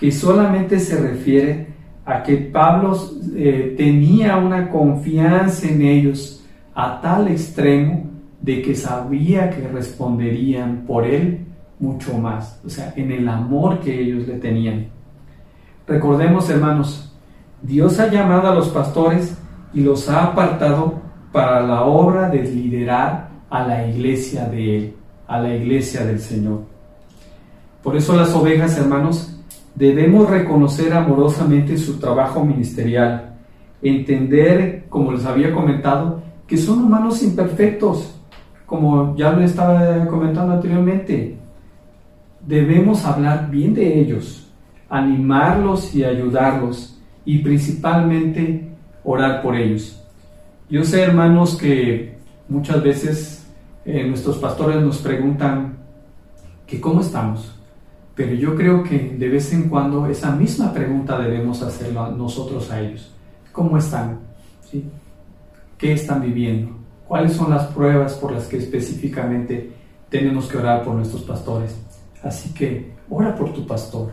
que 0.02 0.12
solamente 0.12 0.80
se 0.80 1.00
refiere 1.00 1.68
a 2.06 2.24
que 2.24 2.36
Pablo 2.36 3.00
eh, 3.36 3.76
tenía 3.78 4.36
una 4.38 4.68
confianza 4.68 5.68
en 5.68 5.84
ellos 5.84 6.44
a 6.74 7.00
tal 7.00 7.28
extremo 7.28 8.10
de 8.42 8.64
que 8.64 8.74
sabía 8.74 9.52
que 9.52 9.68
responderían 9.68 10.86
por 10.88 11.06
él 11.06 11.46
mucho 11.80 12.18
más, 12.18 12.60
o 12.66 12.70
sea, 12.70 12.92
en 12.96 13.12
el 13.12 13.30
amor 13.30 13.80
que 13.80 14.02
ellos 14.02 14.28
le 14.28 14.40
tenían. 14.40 14.88
Recordemos, 15.86 16.50
hermanos, 16.50 17.14
Dios 17.62 18.00
ha 18.00 18.08
llamado 18.08 18.50
a 18.50 18.56
los 18.56 18.70
pastores 18.70 19.38
y 19.72 19.82
los 19.82 20.10
ha 20.10 20.24
apartado 20.24 21.00
para 21.32 21.62
la 21.62 21.84
obra 21.84 22.28
de 22.28 22.42
liderar 22.42 23.30
a 23.52 23.68
la 23.68 23.86
iglesia 23.86 24.46
de 24.46 24.78
Él, 24.78 24.96
a 25.28 25.38
la 25.38 25.54
iglesia 25.54 26.04
del 26.04 26.20
Señor. 26.20 26.62
Por 27.84 27.96
eso 27.96 28.16
las 28.16 28.34
ovejas, 28.34 28.76
hermanos, 28.80 29.31
debemos 29.82 30.30
reconocer 30.30 30.94
amorosamente 30.94 31.76
su 31.76 31.98
trabajo 31.98 32.46
ministerial, 32.46 33.34
entender, 33.82 34.86
como 34.90 35.12
les 35.12 35.26
había 35.26 35.52
comentado, 35.52 36.22
que 36.46 36.56
son 36.56 36.84
humanos 36.84 37.24
imperfectos, 37.24 38.16
como 38.68 39.16
ya 39.18 39.32
lo 39.32 39.42
estaba 39.42 40.06
comentando 40.06 40.54
anteriormente, 40.54 41.36
debemos 42.46 43.04
hablar 43.06 43.50
bien 43.50 43.74
de 43.74 44.00
ellos, 44.00 44.48
animarlos 44.88 45.96
y 45.96 46.04
ayudarlos 46.04 47.02
y 47.26 47.40
principalmente 47.40 48.70
orar 49.04 49.42
por 49.42 49.56
ellos. 49.56 50.00
Yo 50.70 50.84
sé, 50.84 51.02
hermanos, 51.02 51.58
que 51.58 52.20
muchas 52.48 52.84
veces 52.84 53.52
eh, 53.84 54.06
nuestros 54.08 54.38
pastores 54.38 54.80
nos 54.80 55.00
preguntan 55.00 55.80
que 56.68 56.80
cómo 56.80 57.02
estamos, 57.02 57.60
pero 58.16 58.34
yo 58.34 58.56
creo 58.56 58.84
que 58.84 59.16
de 59.18 59.30
vez 59.30 59.54
en 59.54 59.70
cuando 59.70 60.06
esa 60.08 60.36
misma 60.36 60.74
pregunta 60.74 61.18
debemos 61.18 61.62
hacerla 61.62 62.10
nosotros 62.10 62.70
a 62.72 62.82
ellos. 62.82 63.12
¿Cómo 63.52 63.78
están? 63.78 64.20
¿Sí? 64.70 64.86
¿Qué 65.78 65.94
están 65.94 66.22
viviendo? 66.22 66.76
¿Cuáles 67.08 67.34
son 67.34 67.50
las 67.50 67.68
pruebas 67.68 68.14
por 68.14 68.32
las 68.32 68.48
que 68.48 68.58
específicamente 68.58 69.72
tenemos 70.10 70.48
que 70.48 70.58
orar 70.58 70.84
por 70.84 70.96
nuestros 70.96 71.24
pastores? 71.24 71.76
Así 72.24 72.54
que 72.54 72.94
ora 73.10 73.36
por 73.36 73.54
tu 73.54 73.66
pastor. 73.66 74.12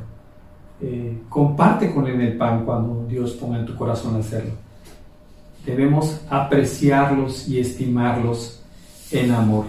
Eh, 0.81 1.23
comparte 1.29 1.93
con 1.93 2.07
él 2.07 2.21
el 2.21 2.37
pan 2.37 2.65
cuando 2.65 3.05
Dios 3.09 3.33
ponga 3.33 3.59
en 3.59 3.67
tu 3.67 3.75
corazón 3.77 4.17
hacerlo. 4.17 4.53
Debemos 5.67 6.21
apreciarlos 6.31 7.49
y 7.49 7.59
estimarlos 7.59 8.63
en 9.11 9.33
amor. 9.33 9.67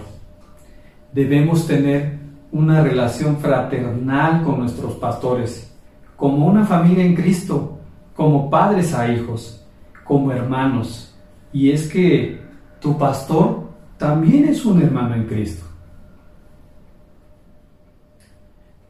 Debemos 1.12 1.66
tener 1.66 2.19
una 2.52 2.82
relación 2.82 3.38
fraternal 3.38 4.42
con 4.42 4.60
nuestros 4.60 4.94
pastores, 4.94 5.72
como 6.16 6.46
una 6.46 6.64
familia 6.64 7.04
en 7.04 7.14
Cristo, 7.14 7.78
como 8.14 8.50
padres 8.50 8.92
a 8.94 9.12
hijos, 9.12 9.64
como 10.04 10.32
hermanos. 10.32 11.14
Y 11.52 11.70
es 11.70 11.86
que 11.88 12.40
tu 12.80 12.98
pastor 12.98 13.70
también 13.96 14.48
es 14.48 14.64
un 14.64 14.82
hermano 14.82 15.14
en 15.14 15.24
Cristo. 15.26 15.66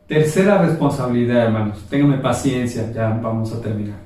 Tercera 0.07 0.61
responsabilidad, 0.63 1.45
hermanos. 1.45 1.85
Ténganme 1.89 2.19
paciencia, 2.19 2.91
ya 2.93 3.11
vamos 3.11 3.53
a 3.53 3.61
terminar. 3.61 3.99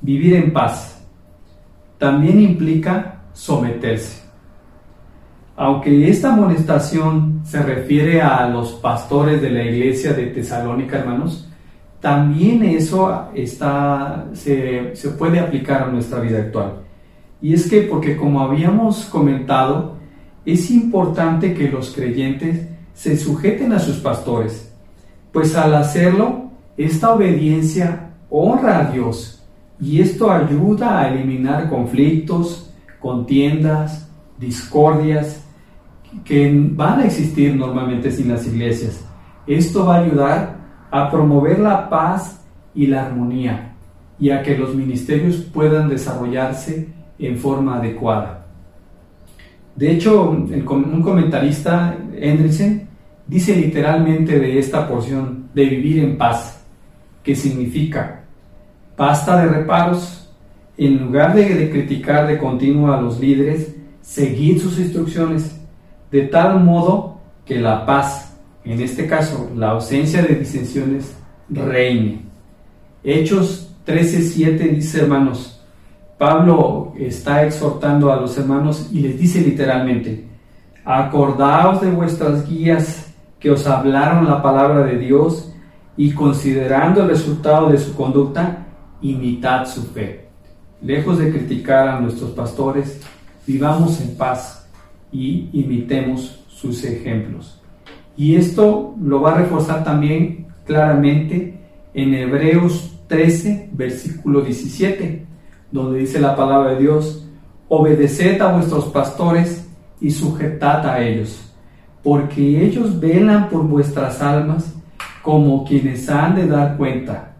Vivir 0.00 0.34
en 0.34 0.52
paz 0.52 1.00
también 1.98 2.40
implica 2.40 3.22
someterse. 3.32 4.27
Aunque 5.58 6.08
esta 6.08 6.32
amonestación 6.32 7.42
se 7.44 7.60
refiere 7.60 8.22
a 8.22 8.48
los 8.48 8.72
pastores 8.74 9.42
de 9.42 9.50
la 9.50 9.64
iglesia 9.64 10.12
de 10.12 10.26
Tesalónica, 10.26 10.98
hermanos, 10.98 11.48
también 12.00 12.62
eso 12.64 13.28
está, 13.34 14.26
se, 14.32 14.94
se 14.94 15.08
puede 15.10 15.40
aplicar 15.40 15.82
a 15.82 15.88
nuestra 15.88 16.20
vida 16.20 16.38
actual. 16.38 16.74
Y 17.42 17.54
es 17.54 17.68
que, 17.68 17.82
porque 17.82 18.16
como 18.16 18.40
habíamos 18.40 19.04
comentado, 19.06 19.96
es 20.46 20.70
importante 20.70 21.52
que 21.54 21.68
los 21.68 21.92
creyentes 21.94 22.68
se 22.94 23.16
sujeten 23.16 23.72
a 23.72 23.78
sus 23.78 23.96
pastores 23.96 24.68
pues 25.32 25.54
al 25.54 25.74
hacerlo, 25.74 26.50
esta 26.76 27.14
obediencia 27.14 28.10
honra 28.30 28.80
a 28.80 28.90
Dios 28.90 29.44
y 29.80 30.00
esto 30.00 30.30
ayuda 30.30 31.00
a 31.00 31.08
eliminar 31.08 31.68
conflictos, 31.68 32.70
contiendas, 32.98 34.08
discordias 34.38 35.44
que 36.24 36.50
van 36.74 37.00
a 37.00 37.06
existir 37.06 37.54
normalmente 37.54 38.10
sin 38.10 38.32
las 38.32 38.46
iglesias. 38.46 39.04
Esto 39.46 39.86
va 39.86 39.96
a 39.96 40.04
ayudar 40.04 40.56
a 40.90 41.10
promover 41.10 41.58
la 41.58 41.88
paz 41.88 42.44
y 42.74 42.86
la 42.86 43.06
armonía 43.06 43.74
y 44.18 44.30
a 44.30 44.42
que 44.42 44.56
los 44.56 44.74
ministerios 44.74 45.36
puedan 45.36 45.88
desarrollarse 45.88 46.88
en 47.18 47.36
forma 47.36 47.78
adecuada. 47.78 48.46
De 49.76 49.92
hecho, 49.92 50.30
un 50.30 51.02
comentarista, 51.02 51.96
Hendrickson, 52.16 52.82
dice 53.26 53.54
literalmente 53.54 54.38
de 54.38 54.58
esta 54.58 54.88
porción 54.88 55.48
de 55.54 55.66
vivir 55.66 56.02
en 56.02 56.18
paz, 56.18 56.64
que 57.22 57.36
significa 57.36 58.24
basta 58.96 59.40
de 59.40 59.48
reparos, 59.48 60.28
en 60.76 60.98
lugar 60.98 61.34
de, 61.34 61.70
criticar 61.70 62.26
de 62.26 62.38
continuo 62.38 62.92
a 62.92 63.00
los 63.00 63.20
líderes, 63.20 63.74
seguir 64.00 64.60
sus 64.60 64.78
instrucciones, 64.78 65.57
de 66.10 66.22
tal 66.22 66.60
modo 66.60 67.18
que 67.44 67.58
la 67.58 67.84
paz, 67.84 68.36
en 68.64 68.80
este 68.80 69.06
caso 69.06 69.50
la 69.54 69.70
ausencia 69.70 70.22
de 70.22 70.34
disensiones, 70.36 71.16
reine. 71.48 72.22
Hechos 73.02 73.74
13:7 73.86 74.68
dice 74.74 75.02
hermanos, 75.02 75.62
Pablo 76.18 76.92
está 76.98 77.44
exhortando 77.44 78.12
a 78.12 78.16
los 78.16 78.36
hermanos 78.36 78.88
y 78.92 79.00
les 79.00 79.18
dice 79.18 79.40
literalmente, 79.40 80.26
acordaos 80.84 81.80
de 81.80 81.90
vuestras 81.90 82.48
guías 82.48 83.14
que 83.38 83.50
os 83.50 83.66
hablaron 83.66 84.26
la 84.26 84.42
palabra 84.42 84.84
de 84.84 84.98
Dios 84.98 85.52
y 85.96 86.12
considerando 86.12 87.02
el 87.02 87.08
resultado 87.08 87.70
de 87.70 87.78
su 87.78 87.94
conducta, 87.94 88.66
imitad 89.00 89.66
su 89.66 89.82
fe. 89.82 90.28
Lejos 90.82 91.18
de 91.18 91.30
criticar 91.30 91.88
a 91.88 92.00
nuestros 92.00 92.30
pastores, 92.30 93.00
vivamos 93.46 94.00
en 94.00 94.16
paz 94.16 94.67
y 95.12 95.48
imitemos 95.52 96.44
sus 96.48 96.84
ejemplos. 96.84 97.60
Y 98.16 98.36
esto 98.36 98.94
lo 99.00 99.20
va 99.20 99.34
a 99.34 99.38
reforzar 99.38 99.84
también 99.84 100.46
claramente 100.66 101.60
en 101.94 102.14
Hebreos 102.14 102.98
13, 103.06 103.70
versículo 103.72 104.42
17, 104.42 105.24
donde 105.70 106.00
dice 106.00 106.20
la 106.20 106.36
palabra 106.36 106.74
de 106.74 106.80
Dios, 106.80 107.26
obedeced 107.68 108.40
a 108.40 108.52
vuestros 108.52 108.86
pastores 108.86 109.66
y 110.00 110.10
sujetad 110.10 110.86
a 110.86 111.00
ellos 111.00 111.48
porque 112.02 112.64
ellos 112.64 112.98
velan 112.98 113.50
por 113.50 113.64
vuestras 113.64 114.22
almas 114.22 114.74
como 115.22 115.64
quienes 115.64 116.08
han 116.08 116.36
de 116.36 116.46
dar 116.46 116.76
cuenta. 116.76 117.32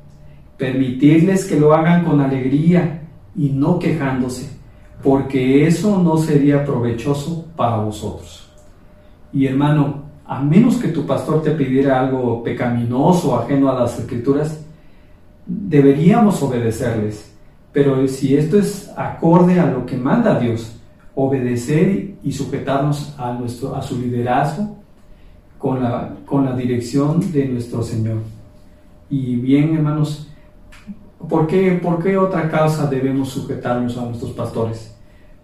Permitidles 0.56 1.46
que 1.46 1.58
lo 1.58 1.72
hagan 1.72 2.04
con 2.04 2.20
alegría 2.20 3.02
y 3.34 3.48
no 3.48 3.78
quejándose, 3.78 4.50
porque 5.02 5.66
eso 5.66 6.02
no 6.02 6.18
sería 6.18 6.66
provechoso 6.66 7.47
para 7.58 7.76
vosotros. 7.78 8.48
Y 9.32 9.46
hermano, 9.46 10.04
a 10.24 10.40
menos 10.40 10.76
que 10.76 10.88
tu 10.88 11.04
pastor 11.04 11.42
te 11.42 11.50
pidiera 11.50 12.00
algo 12.00 12.42
pecaminoso 12.42 13.36
ajeno 13.36 13.68
a 13.68 13.80
las 13.80 13.98
escrituras, 13.98 14.64
deberíamos 15.44 16.40
obedecerles. 16.42 17.34
Pero 17.72 18.06
si 18.06 18.36
esto 18.36 18.58
es 18.58 18.90
acorde 18.96 19.58
a 19.58 19.66
lo 19.66 19.84
que 19.84 19.96
manda 19.96 20.38
Dios, 20.38 20.76
obedecer 21.14 22.14
y 22.22 22.32
sujetarnos 22.32 23.14
a, 23.18 23.32
nuestro, 23.32 23.74
a 23.74 23.82
su 23.82 24.00
liderazgo 24.00 24.76
con 25.58 25.82
la, 25.82 26.14
con 26.24 26.44
la 26.44 26.54
dirección 26.54 27.32
de 27.32 27.48
nuestro 27.48 27.82
Señor. 27.82 28.18
Y 29.10 29.36
bien, 29.36 29.74
hermanos, 29.74 30.28
¿por 31.28 31.46
qué, 31.46 31.72
¿por 31.72 32.02
qué 32.02 32.16
otra 32.16 32.48
causa 32.48 32.86
debemos 32.86 33.30
sujetarnos 33.30 33.98
a 33.98 34.04
nuestros 34.04 34.30
pastores? 34.32 34.97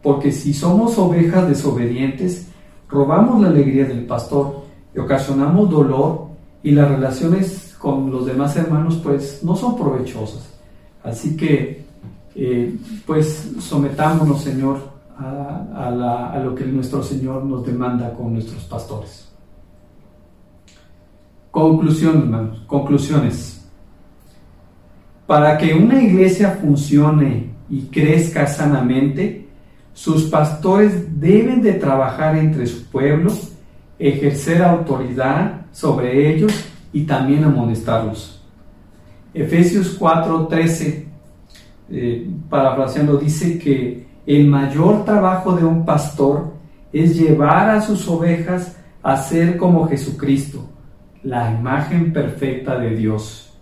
Porque 0.04 0.30
si 0.30 0.54
somos 0.54 0.96
ovejas 0.98 1.48
desobedientes, 1.48 2.48
robamos 2.88 3.40
la 3.40 3.48
alegría 3.48 3.86
del 3.86 4.04
pastor 4.04 4.62
y 4.94 5.00
ocasionamos 5.00 5.68
dolor 5.68 6.26
y 6.62 6.70
las 6.70 6.88
relaciones 6.88 7.74
con 7.78 8.10
los 8.10 8.26
demás 8.26 8.54
hermanos 8.56 9.00
pues 9.02 9.42
no 9.42 9.56
son 9.56 9.76
provechosas. 9.76 10.54
Así 11.02 11.36
que 11.36 11.84
eh, 12.34 12.76
pues 13.06 13.52
sometámonos, 13.60 14.42
Señor, 14.42 14.78
a, 15.18 16.40
lo 16.44 16.54
que 16.54 16.64
nuestro 16.64 17.02
Señor 17.02 17.44
nos 17.44 17.64
demanda 17.64 18.12
con 18.12 18.32
nuestros 18.32 18.64
pastores. 18.64 19.28
Conclusión, 21.50 22.18
hermanos, 22.18 22.62
conclusiones. 22.66 23.66
Para 25.26 25.56
que 25.56 25.72
una 25.72 26.02
iglesia 26.02 26.58
funcione 26.60 27.54
y 27.70 27.82
crezca 27.86 28.46
sanamente, 28.46 29.43
sus 29.94 30.24
pastores 30.24 31.20
deben 31.20 31.62
de 31.62 31.74
trabajar 31.74 32.36
entre 32.36 32.66
su 32.66 32.84
pueblo, 32.86 33.32
ejercer 33.98 34.62
autoridad 34.62 35.62
sobre 35.72 36.34
ellos 36.34 36.52
y 36.92 37.04
también 37.04 37.44
amonestarlos. 37.44 38.42
Efesios 39.32 39.96
4:13, 39.98 41.06
eh, 41.90 42.28
parafraseando, 42.50 43.16
dice 43.16 43.58
que 43.58 44.04
el 44.26 44.46
mayor 44.48 45.04
trabajo 45.04 45.52
de 45.52 45.64
un 45.64 45.84
pastor 45.84 46.52
es 46.92 47.16
llevar 47.16 47.70
a 47.70 47.80
sus 47.80 48.06
ovejas 48.08 48.76
a 49.02 49.16
ser 49.16 49.56
como 49.56 49.86
Jesucristo, 49.88 50.68
la 51.22 51.52
imagen 51.52 52.12
perfecta 52.12 52.78
de 52.78 52.96
Dios. 52.96 53.52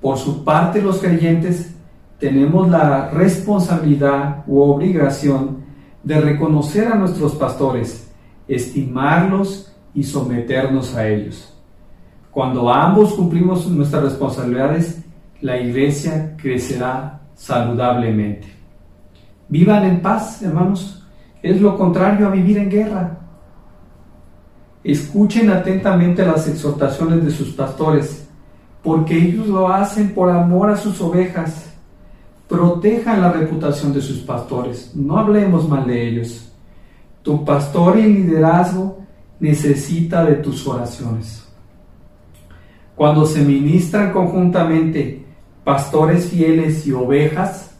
Por 0.00 0.18
su 0.18 0.44
parte 0.44 0.82
los 0.82 0.98
creyentes 0.98 1.74
tenemos 2.18 2.68
la 2.68 3.10
responsabilidad 3.10 4.44
u 4.46 4.60
obligación 4.60 5.64
de 6.02 6.20
reconocer 6.20 6.88
a 6.88 6.94
nuestros 6.94 7.34
pastores, 7.34 8.10
estimarlos 8.46 9.74
y 9.94 10.02
someternos 10.02 10.94
a 10.94 11.08
ellos. 11.08 11.52
Cuando 12.30 12.72
ambos 12.72 13.14
cumplimos 13.14 13.68
nuestras 13.68 14.02
responsabilidades, 14.02 15.02
la 15.40 15.58
iglesia 15.58 16.36
crecerá 16.36 17.20
saludablemente. 17.34 18.48
Vivan 19.48 19.84
en 19.84 20.02
paz, 20.02 20.42
hermanos. 20.42 21.06
Es 21.42 21.60
lo 21.60 21.76
contrario 21.76 22.26
a 22.26 22.30
vivir 22.30 22.58
en 22.58 22.70
guerra. 22.70 23.18
Escuchen 24.82 25.50
atentamente 25.50 26.24
las 26.24 26.48
exhortaciones 26.48 27.24
de 27.24 27.30
sus 27.30 27.50
pastores, 27.50 28.28
porque 28.82 29.16
ellos 29.16 29.46
lo 29.46 29.68
hacen 29.68 30.14
por 30.14 30.30
amor 30.30 30.70
a 30.70 30.76
sus 30.76 31.00
ovejas. 31.00 31.73
Protejan 32.54 33.20
la 33.20 33.32
reputación 33.32 33.92
de 33.92 34.00
sus 34.00 34.18
pastores, 34.18 34.92
no 34.94 35.18
hablemos 35.18 35.68
mal 35.68 35.88
de 35.88 36.08
ellos. 36.08 36.52
Tu 37.20 37.44
pastor 37.44 37.98
y 37.98 38.04
liderazgo 38.04 39.00
necesita 39.40 40.24
de 40.24 40.34
tus 40.34 40.64
oraciones. 40.64 41.44
Cuando 42.94 43.26
se 43.26 43.42
ministran 43.42 44.12
conjuntamente 44.12 45.24
pastores 45.64 46.26
fieles 46.26 46.86
y 46.86 46.92
ovejas, 46.92 47.72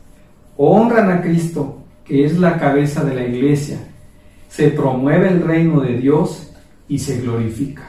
honran 0.57 1.09
a 1.09 1.23
Cristo, 1.23 1.85
que 2.05 2.25
es 2.25 2.37
la 2.37 2.59
cabeza 2.59 3.05
de 3.05 3.15
la 3.15 3.29
iglesia, 3.29 3.79
se 4.49 4.71
promueve 4.71 5.29
el 5.29 5.43
reino 5.43 5.83
de 5.83 5.99
Dios 5.99 6.53
y 6.89 6.99
se 6.99 7.21
glorifica. 7.21 7.85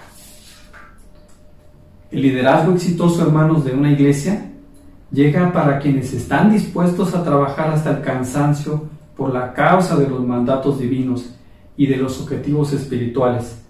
El 2.11 2.21
liderazgo 2.21 2.73
exitoso, 2.73 3.23
hermanos, 3.23 3.65
de 3.65 3.73
una 3.73 3.91
iglesia 3.91 4.51
llega 5.11 5.51
para 5.51 5.79
quienes 5.79 6.13
están 6.13 6.51
dispuestos 6.51 7.13
a 7.13 7.23
trabajar 7.23 7.69
hasta 7.69 7.91
el 7.91 8.01
cansancio 8.01 8.89
por 9.15 9.33
la 9.33 9.53
causa 9.53 9.95
de 9.95 10.07
los 10.07 10.25
mandatos 10.25 10.79
divinos 10.79 11.35
y 11.77 11.87
de 11.87 11.97
los 11.97 12.21
objetivos 12.21 12.73
espirituales, 12.73 13.63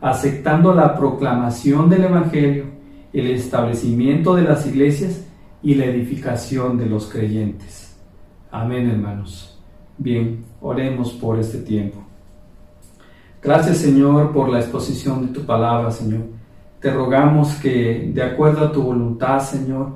aceptando 0.00 0.74
la 0.74 0.96
proclamación 0.96 1.88
del 1.88 2.04
Evangelio, 2.04 2.64
el 3.12 3.28
establecimiento 3.28 4.34
de 4.34 4.42
las 4.42 4.66
iglesias 4.66 5.24
y 5.62 5.74
la 5.74 5.86
edificación 5.86 6.78
de 6.78 6.86
los 6.86 7.06
creyentes. 7.06 7.96
Amén, 8.50 8.88
hermanos. 8.88 9.58
Bien, 9.98 10.44
oremos 10.60 11.12
por 11.12 11.38
este 11.38 11.58
tiempo. 11.58 11.98
Gracias 13.42 13.78
Señor 13.78 14.32
por 14.32 14.50
la 14.50 14.60
exposición 14.60 15.26
de 15.26 15.32
tu 15.32 15.46
palabra, 15.46 15.90
Señor. 15.90 16.22
Te 16.78 16.90
rogamos 16.90 17.54
que 17.54 18.10
de 18.14 18.22
acuerdo 18.22 18.66
a 18.66 18.72
tu 18.72 18.82
voluntad, 18.82 19.40
Señor, 19.40 19.92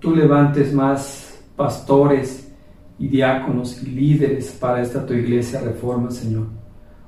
tú 0.00 0.14
levantes 0.14 0.72
más 0.72 1.40
pastores 1.56 2.52
y 2.98 3.08
diáconos 3.08 3.82
y 3.82 3.86
líderes 3.86 4.50
para 4.60 4.82
esta 4.82 5.06
tu 5.06 5.14
iglesia 5.14 5.60
reforma, 5.60 6.10
Señor. 6.10 6.46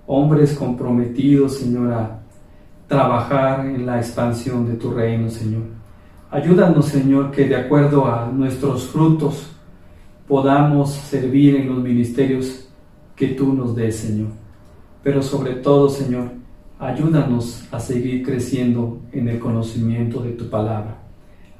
Hombres 0.06 0.54
comprometidos, 0.54 1.58
Señor, 1.58 1.92
a 1.92 2.20
trabajar 2.86 3.66
en 3.66 3.86
la 3.86 3.98
expansión 3.98 4.66
de 4.66 4.74
tu 4.74 4.92
reino, 4.92 5.28
Señor. 5.28 5.62
Ayúdanos, 6.30 6.86
Señor, 6.86 7.30
que 7.30 7.46
de 7.46 7.56
acuerdo 7.56 8.06
a 8.06 8.30
nuestros 8.32 8.86
frutos 8.86 9.50
podamos 10.28 10.92
servir 10.92 11.56
en 11.56 11.68
los 11.68 11.78
ministerios 11.78 12.68
que 13.16 13.28
tú 13.28 13.52
nos 13.52 13.74
des, 13.74 13.96
Señor 13.96 14.42
pero 15.02 15.22
sobre 15.22 15.54
todo, 15.54 15.88
Señor, 15.88 16.30
ayúdanos 16.78 17.66
a 17.72 17.80
seguir 17.80 18.24
creciendo 18.24 19.00
en 19.12 19.28
el 19.28 19.38
conocimiento 19.38 20.22
de 20.22 20.32
tu 20.32 20.48
palabra, 20.48 20.98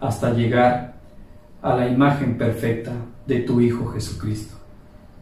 hasta 0.01 0.33
llegar 0.33 0.92
a 1.63 1.77
la 1.77 1.89
imagen 1.89 2.37
perfecta 2.37 2.93
de 3.27 3.41
tu 3.41 3.61
Hijo 3.61 3.87
Jesucristo. 3.93 4.57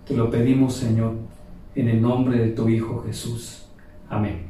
Te 0.07 0.17
lo 0.17 0.31
pedimos, 0.31 0.75
Señor, 0.75 1.15
en 1.75 1.89
el 1.89 2.01
nombre 2.01 2.39
de 2.39 2.49
tu 2.49 2.69
Hijo 2.69 3.05
Jesús. 3.07 3.67
Amén. 4.09 4.50